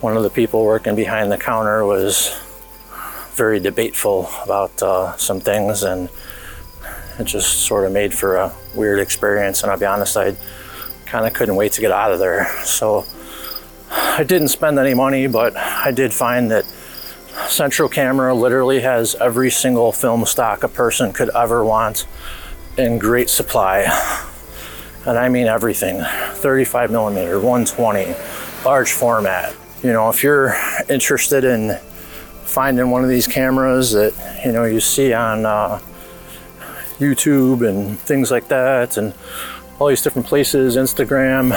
One 0.00 0.18
of 0.18 0.22
the 0.22 0.30
people 0.30 0.64
working 0.64 0.94
behind 0.96 1.32
the 1.32 1.38
counter 1.38 1.84
was 1.84 2.38
very 3.32 3.58
debateful 3.58 4.28
about 4.44 4.82
uh, 4.82 5.16
some 5.16 5.40
things, 5.40 5.82
and 5.82 6.10
it 7.18 7.24
just 7.24 7.62
sort 7.62 7.86
of 7.86 7.92
made 7.92 8.12
for 8.12 8.36
a 8.36 8.52
weird 8.74 9.00
experience. 9.00 9.62
And 9.62 9.72
I'll 9.72 9.78
be 9.78 9.86
honest, 9.86 10.16
I 10.16 10.36
kind 11.06 11.26
of 11.26 11.32
couldn't 11.32 11.56
wait 11.56 11.72
to 11.72 11.80
get 11.80 11.90
out 11.90 12.12
of 12.12 12.18
there. 12.18 12.48
So 12.64 13.06
I 13.90 14.24
didn't 14.24 14.48
spend 14.48 14.78
any 14.78 14.92
money, 14.92 15.26
but 15.26 15.56
I 15.56 15.90
did 15.90 16.12
find 16.12 16.50
that 16.50 16.66
Central 17.48 17.88
Camera 17.88 18.34
literally 18.34 18.80
has 18.80 19.14
every 19.16 19.50
single 19.50 19.92
film 19.92 20.24
stock 20.26 20.62
a 20.62 20.68
person 20.68 21.12
could 21.12 21.30
ever 21.34 21.64
want 21.64 22.06
in 22.76 22.98
great 22.98 23.30
supply. 23.30 23.86
And 25.06 25.16
I 25.16 25.28
mean 25.28 25.46
everything 25.46 26.02
35 26.34 26.90
millimeter, 26.90 27.40
120, 27.40 28.14
large 28.64 28.92
format. 28.92 29.54
You 29.82 29.92
know, 29.92 30.10
if 30.10 30.22
you're 30.22 30.54
interested 30.88 31.44
in 31.44 31.78
finding 32.44 32.90
one 32.90 33.04
of 33.04 33.08
these 33.08 33.26
cameras 33.26 33.92
that, 33.92 34.12
you 34.44 34.52
know, 34.52 34.64
you 34.64 34.80
see 34.80 35.12
on 35.12 35.46
uh, 35.46 35.80
YouTube 36.98 37.66
and 37.66 37.98
things 38.00 38.30
like 38.30 38.48
that, 38.48 38.96
and 38.96 39.14
all 39.78 39.86
these 39.86 40.02
different 40.02 40.26
places, 40.26 40.76
Instagram, 40.76 41.52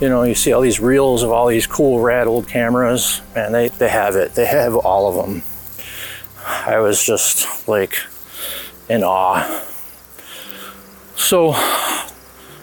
you 0.00 0.08
know, 0.08 0.22
you 0.22 0.34
see 0.34 0.52
all 0.52 0.62
these 0.62 0.80
reels 0.80 1.22
of 1.22 1.30
all 1.30 1.48
these 1.48 1.66
cool, 1.66 2.00
rad 2.00 2.26
old 2.26 2.48
cameras, 2.48 3.20
and 3.36 3.54
they, 3.54 3.68
they 3.68 3.88
have 3.88 4.16
it. 4.16 4.34
They 4.34 4.46
have 4.46 4.74
all 4.74 5.08
of 5.08 5.26
them. 5.26 5.42
I 6.46 6.78
was 6.78 7.04
just 7.04 7.68
like 7.68 7.98
in 8.88 9.04
awe. 9.04 9.66
So, 11.16 11.52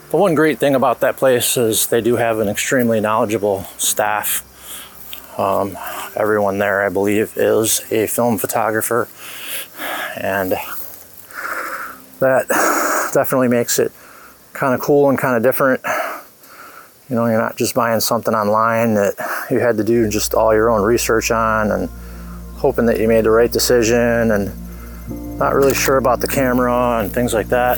the 0.09 0.17
one 0.17 0.33
great 0.33 0.57
thing 0.57 0.73
about 0.73 1.01
that 1.01 1.17
place 1.17 1.57
is 1.57 1.87
they 1.87 2.01
do 2.01 2.15
have 2.15 2.39
an 2.39 2.47
extremely 2.47 2.99
knowledgeable 2.99 3.63
staff. 3.77 4.43
Um, 5.37 5.77
everyone 6.15 6.57
there, 6.57 6.83
I 6.83 6.89
believe, 6.89 7.33
is 7.37 7.81
a 7.91 8.07
film 8.07 8.39
photographer, 8.39 9.07
and 10.19 10.53
that 12.19 12.47
definitely 13.13 13.49
makes 13.49 13.77
it 13.77 13.91
kind 14.53 14.73
of 14.73 14.81
cool 14.81 15.09
and 15.09 15.19
kind 15.19 15.37
of 15.37 15.43
different. 15.43 15.81
You 17.09 17.15
know, 17.15 17.25
you're 17.27 17.39
not 17.39 17.55
just 17.55 17.73
buying 17.73 18.01
something 18.01 18.33
online 18.33 18.95
that 18.95 19.15
you 19.49 19.59
had 19.59 19.77
to 19.77 19.83
do 19.83 20.09
just 20.09 20.33
all 20.33 20.53
your 20.53 20.69
own 20.69 20.81
research 20.81 21.31
on 21.31 21.71
and 21.71 21.89
hoping 22.55 22.85
that 22.87 22.99
you 22.99 23.07
made 23.07 23.23
the 23.23 23.31
right 23.31 23.51
decision 23.51 24.31
and 24.31 24.51
not 25.39 25.53
really 25.53 25.73
sure 25.73 25.95
about 25.97 26.19
the 26.19 26.27
camera 26.27 26.99
and 26.99 27.13
things 27.13 27.33
like 27.33 27.47
that. 27.47 27.77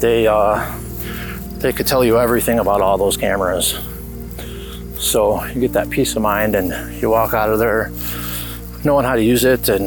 They 0.00 0.26
uh, 0.26 0.78
they 1.58 1.72
could 1.74 1.86
tell 1.86 2.04
you 2.04 2.18
everything 2.18 2.58
about 2.58 2.80
all 2.80 2.96
those 2.96 3.18
cameras. 3.18 3.78
So 4.98 5.44
you 5.46 5.60
get 5.60 5.72
that 5.74 5.90
peace 5.90 6.16
of 6.16 6.22
mind 6.22 6.54
and 6.54 7.00
you 7.02 7.10
walk 7.10 7.34
out 7.34 7.50
of 7.50 7.58
there 7.58 7.90
knowing 8.82 9.04
how 9.04 9.14
to 9.14 9.22
use 9.22 9.44
it 9.44 9.68
and 9.68 9.86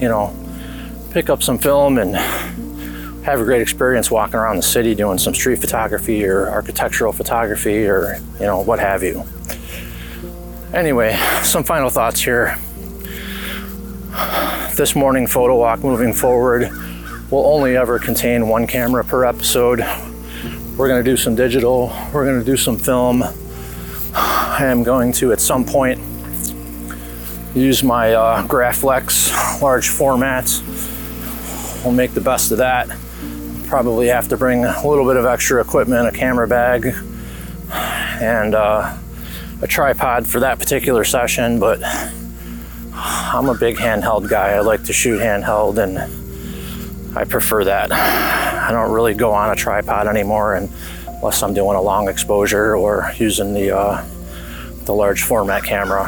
you 0.00 0.08
know 0.08 0.34
pick 1.12 1.30
up 1.30 1.40
some 1.40 1.58
film 1.58 1.98
and 1.98 2.16
have 3.24 3.40
a 3.40 3.44
great 3.44 3.62
experience 3.62 4.10
walking 4.10 4.34
around 4.34 4.56
the 4.56 4.62
city 4.62 4.94
doing 4.94 5.16
some 5.16 5.34
street 5.34 5.58
photography 5.58 6.26
or 6.26 6.46
architectural 6.50 7.10
photography 7.10 7.86
or 7.86 8.18
you 8.34 8.44
know 8.44 8.60
what 8.60 8.78
have 8.78 9.02
you. 9.02 9.24
Anyway 10.74 11.18
some 11.42 11.64
final 11.64 11.88
thoughts 11.88 12.20
here. 12.20 12.58
This 14.76 14.94
morning 14.94 15.26
photo 15.26 15.56
walk 15.58 15.82
moving 15.82 16.12
forward 16.12 16.70
will 17.30 17.46
only 17.46 17.78
ever 17.78 17.98
contain 17.98 18.46
one 18.46 18.66
camera 18.66 19.02
per 19.02 19.24
episode. 19.24 19.80
We're 20.76 20.88
going 20.88 21.02
to 21.02 21.10
do 21.10 21.16
some 21.16 21.34
digital 21.34 21.96
we're 22.12 22.26
going 22.26 22.38
to 22.38 22.44
do 22.44 22.58
some 22.58 22.76
film. 22.76 23.24
I 24.12 24.66
am 24.66 24.82
going 24.82 25.12
to 25.14 25.32
at 25.32 25.40
some 25.40 25.64
point 25.64 25.98
use 27.54 27.82
my 27.82 28.12
uh, 28.12 28.46
Graflex 28.46 29.62
large 29.62 29.88
format. 29.88 30.44
We'll 31.82 31.94
make 31.94 32.12
the 32.12 32.20
best 32.20 32.52
of 32.52 32.58
that. 32.58 32.94
Probably 33.66 34.08
have 34.08 34.28
to 34.28 34.36
bring 34.36 34.64
a 34.64 34.86
little 34.86 35.04
bit 35.04 35.16
of 35.16 35.26
extra 35.26 35.60
equipment, 35.60 36.06
a 36.06 36.12
camera 36.12 36.46
bag, 36.46 36.94
and 37.70 38.54
uh, 38.54 38.96
a 39.62 39.66
tripod 39.66 40.26
for 40.26 40.40
that 40.40 40.58
particular 40.58 41.04
session, 41.04 41.58
but 41.58 41.80
I'm 42.92 43.48
a 43.48 43.54
big 43.54 43.76
handheld 43.76 44.28
guy. 44.28 44.50
I 44.50 44.60
like 44.60 44.84
to 44.84 44.92
shoot 44.92 45.20
handheld 45.20 45.78
and 45.78 45.98
I 47.16 47.24
prefer 47.24 47.64
that. 47.64 47.90
I 47.90 48.70
don't 48.70 48.92
really 48.92 49.14
go 49.14 49.32
on 49.32 49.50
a 49.50 49.56
tripod 49.56 50.06
anymore 50.06 50.54
unless 50.54 51.42
I'm 51.42 51.54
doing 51.54 51.76
a 51.76 51.82
long 51.82 52.08
exposure 52.08 52.76
or 52.76 53.12
using 53.16 53.54
the, 53.54 53.76
uh, 53.76 54.04
the 54.84 54.92
large 54.92 55.22
format 55.22 55.64
camera. 55.64 56.06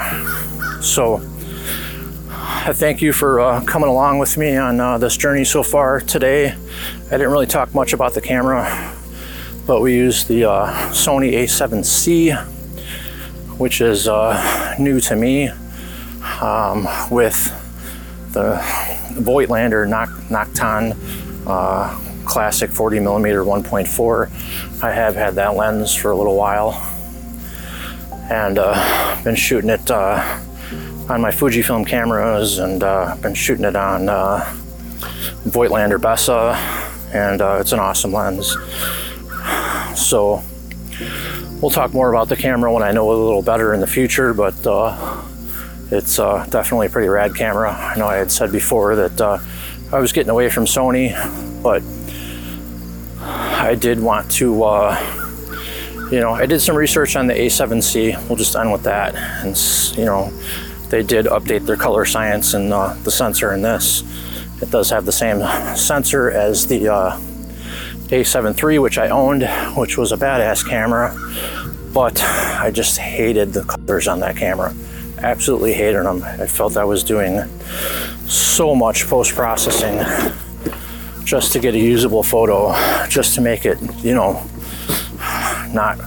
So 0.82 1.16
I 2.30 2.72
thank 2.72 3.02
you 3.02 3.12
for 3.12 3.40
uh, 3.40 3.64
coming 3.64 3.88
along 3.88 4.18
with 4.18 4.36
me 4.36 4.56
on 4.56 4.80
uh, 4.80 4.98
this 4.98 5.16
journey 5.16 5.44
so 5.44 5.62
far 5.62 6.00
today. 6.00 6.54
I 7.06 7.10
didn't 7.10 7.30
really 7.30 7.46
talk 7.46 7.72
much 7.72 7.92
about 7.92 8.14
the 8.14 8.20
camera, 8.20 8.92
but 9.64 9.80
we 9.80 9.94
used 9.94 10.26
the 10.26 10.50
uh, 10.50 10.72
Sony 10.90 11.34
A7C, 11.34 12.36
which 13.58 13.80
is 13.80 14.08
uh, 14.08 14.74
new 14.80 14.98
to 14.98 15.14
me, 15.14 15.50
um, 16.42 16.88
with 17.08 17.44
the 18.32 18.56
Voigtlander 19.20 19.86
Nokton 19.88 20.96
uh, 21.46 21.96
classic 22.24 22.70
40 22.70 22.98
millimeter 22.98 23.44
1.4. 23.44 24.82
I 24.82 24.90
have 24.90 25.14
had 25.14 25.36
that 25.36 25.54
lens 25.54 25.94
for 25.94 26.10
a 26.10 26.16
little 26.16 26.34
while 26.34 26.72
and 28.28 28.58
uh, 28.58 29.22
been 29.22 29.36
shooting 29.36 29.70
it 29.70 29.88
on 29.92 31.20
my 31.20 31.30
Fujifilm 31.30 31.86
cameras 31.86 32.58
and 32.58 32.82
uh, 32.82 33.14
been 33.22 33.34
shooting 33.34 33.64
it 33.64 33.76
on 33.76 34.08
uh, 34.08 34.40
Voigtlander 35.44 35.98
Bessa, 35.98 36.94
and 37.16 37.40
uh, 37.40 37.58
it's 37.60 37.72
an 37.72 37.78
awesome 37.78 38.12
lens. 38.12 38.56
So 39.96 40.42
we'll 41.60 41.70
talk 41.70 41.92
more 41.92 42.10
about 42.10 42.28
the 42.28 42.36
camera 42.36 42.72
when 42.72 42.82
I 42.82 42.92
know 42.92 43.10
a 43.10 43.12
little 43.12 43.42
better 43.42 43.74
in 43.74 43.80
the 43.80 43.86
future, 43.86 44.34
but 44.34 44.66
uh, 44.66 45.22
it's 45.90 46.18
uh, 46.18 46.46
definitely 46.50 46.88
a 46.88 46.90
pretty 46.90 47.08
rad 47.08 47.34
camera. 47.34 47.72
I 47.72 47.98
know 47.98 48.06
I 48.06 48.16
had 48.16 48.30
said 48.30 48.52
before 48.52 48.94
that 48.96 49.20
uh, 49.20 49.38
I 49.92 49.98
was 49.98 50.12
getting 50.12 50.30
away 50.30 50.50
from 50.50 50.64
Sony, 50.64 51.12
but 51.62 51.82
I 53.20 53.74
did 53.74 54.00
want 54.00 54.30
to 54.32 54.62
uh, 54.62 55.16
you 56.10 56.20
know, 56.20 56.30
I 56.30 56.46
did 56.46 56.60
some 56.60 56.76
research 56.76 57.16
on 57.16 57.26
the 57.26 57.34
A7C. 57.34 58.28
We'll 58.28 58.36
just 58.36 58.54
end 58.54 58.70
with 58.70 58.84
that. 58.84 59.14
And, 59.44 59.56
you 59.98 60.04
know, 60.04 60.30
they 60.88 61.02
did 61.02 61.26
update 61.26 61.66
their 61.66 61.76
color 61.76 62.04
science 62.04 62.54
and 62.54 62.72
uh, 62.72 62.94
the 63.02 63.10
sensor 63.10 63.52
in 63.52 63.62
this. 63.62 64.04
It 64.62 64.70
does 64.70 64.90
have 64.90 65.04
the 65.04 65.12
same 65.12 65.40
sensor 65.76 66.30
as 66.30 66.66
the 66.66 66.88
uh, 66.88 67.18
A7 68.08 68.62
III, 68.62 68.78
which 68.78 68.96
I 68.96 69.08
owned, 69.08 69.46
which 69.76 69.98
was 69.98 70.12
a 70.12 70.16
badass 70.16 70.66
camera, 70.66 71.14
but 71.92 72.22
I 72.22 72.70
just 72.70 72.98
hated 72.98 73.52
the 73.52 73.64
colors 73.64 74.08
on 74.08 74.20
that 74.20 74.36
camera. 74.36 74.74
Absolutely 75.18 75.74
hated 75.74 76.04
them. 76.04 76.22
I 76.22 76.46
felt 76.46 76.76
I 76.76 76.84
was 76.84 77.04
doing 77.04 77.40
so 78.26 78.74
much 78.74 79.06
post 79.06 79.34
processing 79.34 79.98
just 81.24 81.52
to 81.52 81.58
get 81.58 81.74
a 81.74 81.78
usable 81.78 82.22
photo, 82.22 82.72
just 83.08 83.34
to 83.34 83.40
make 83.40 83.66
it, 83.66 83.78
you 84.02 84.14
know, 84.14 84.42
not 85.72 85.98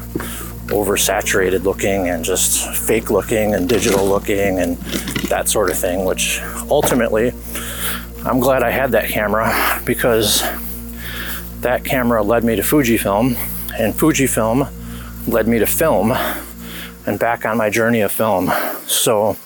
oversaturated 0.70 1.64
looking 1.64 2.10
and 2.10 2.24
just 2.24 2.68
fake 2.76 3.12
looking 3.12 3.54
and 3.54 3.68
digital 3.68 4.06
looking 4.06 4.60
and 4.60 4.78
that 5.30 5.50
sort 5.50 5.70
of 5.70 5.78
thing, 5.78 6.06
which 6.06 6.40
ultimately 6.70 7.32
I'm 8.26 8.42
glad 8.42 8.64
I 8.64 8.70
had 8.70 8.92
that 8.92 9.10
camera 9.10 9.82
because 9.86 10.42
that 11.62 11.86
camera 11.86 12.22
led 12.22 12.44
me 12.44 12.58
to 12.58 12.62
Fujifilm 12.62 13.38
and 13.80 13.94
Fujifilm 13.94 14.70
led 15.26 15.48
me 15.48 15.58
to 15.60 15.66
film 15.66 16.12
and 17.06 17.18
back 17.18 17.46
on 17.46 17.58
my 17.58 17.70
journey 17.70 18.02
of 18.02 18.12
film. 18.12 18.52
So 18.88 19.38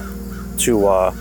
to 0.60 0.88
uh, 0.88 1.16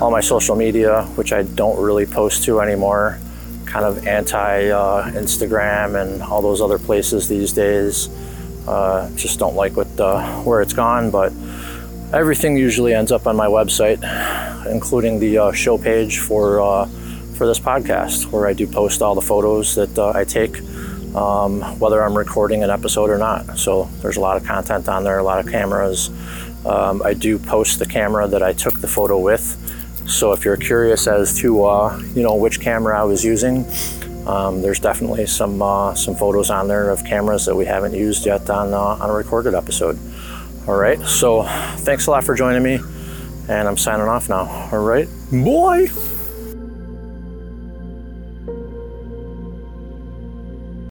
all 0.00 0.10
my 0.10 0.20
social 0.20 0.56
media, 0.56 1.04
which 1.16 1.32
I 1.32 1.42
don't 1.42 1.78
really 1.80 2.06
post 2.06 2.44
to 2.44 2.60
anymore 2.60 3.18
kind 3.66 3.84
of 3.84 4.06
anti 4.06 4.70
uh, 4.70 5.10
Instagram 5.10 6.00
and 6.00 6.22
all 6.22 6.40
those 6.40 6.62
other 6.62 6.78
places 6.78 7.28
these 7.28 7.52
days. 7.52 8.08
Uh, 8.66 9.10
just 9.16 9.38
don't 9.38 9.54
like 9.54 9.76
what 9.76 9.88
uh, 10.00 10.42
where 10.42 10.60
it's 10.60 10.72
gone, 10.72 11.10
but 11.10 11.32
everything 12.12 12.56
usually 12.56 12.94
ends 12.94 13.12
up 13.12 13.26
on 13.26 13.36
my 13.36 13.46
website, 13.46 14.00
including 14.70 15.18
the 15.20 15.38
uh, 15.38 15.52
show 15.52 15.78
page 15.78 16.18
for 16.18 16.60
uh, 16.60 16.86
for 17.36 17.46
this 17.46 17.60
podcast, 17.60 18.30
where 18.32 18.46
I 18.46 18.52
do 18.52 18.66
post 18.66 19.02
all 19.02 19.14
the 19.14 19.20
photos 19.20 19.74
that 19.74 19.98
uh, 19.98 20.12
I 20.14 20.24
take, 20.24 20.58
um, 21.14 21.60
whether 21.78 22.02
I'm 22.02 22.16
recording 22.16 22.62
an 22.64 22.70
episode 22.70 23.10
or 23.10 23.18
not. 23.18 23.58
So 23.58 23.84
there's 24.00 24.16
a 24.16 24.20
lot 24.20 24.36
of 24.36 24.44
content 24.44 24.88
on 24.88 25.04
there, 25.04 25.18
a 25.18 25.22
lot 25.22 25.38
of 25.38 25.50
cameras. 25.50 26.08
Um, 26.64 27.02
I 27.02 27.14
do 27.14 27.38
post 27.38 27.78
the 27.78 27.86
camera 27.86 28.26
that 28.26 28.42
I 28.42 28.52
took 28.52 28.80
the 28.80 28.88
photo 28.88 29.18
with. 29.18 29.62
So 30.08 30.32
if 30.32 30.44
you're 30.44 30.56
curious 30.56 31.06
as 31.06 31.36
to 31.38 31.64
uh, 31.64 32.00
you 32.14 32.22
know 32.22 32.34
which 32.34 32.60
camera 32.60 32.98
I 32.98 33.04
was 33.04 33.24
using, 33.24 33.64
um, 34.26 34.62
there's 34.62 34.80
definitely 34.80 35.26
some 35.26 35.62
uh, 35.62 35.94
some 35.94 36.14
photos 36.14 36.50
on 36.50 36.68
there 36.68 36.90
of 36.90 37.04
cameras 37.04 37.46
that 37.46 37.54
we 37.54 37.64
haven't 37.64 37.94
used 37.94 38.26
yet 38.26 38.48
on 38.50 38.74
uh, 38.74 38.78
on 38.78 39.10
a 39.10 39.12
recorded 39.12 39.54
episode. 39.54 39.98
All 40.66 40.76
right, 40.76 41.00
so 41.00 41.44
thanks 41.78 42.06
a 42.06 42.10
lot 42.10 42.24
for 42.24 42.34
joining 42.34 42.62
me, 42.62 42.80
and 43.48 43.68
I'm 43.68 43.76
signing 43.76 44.08
off 44.08 44.28
now. 44.28 44.68
All 44.72 44.84
right, 44.84 45.08
bye. 45.30 46.05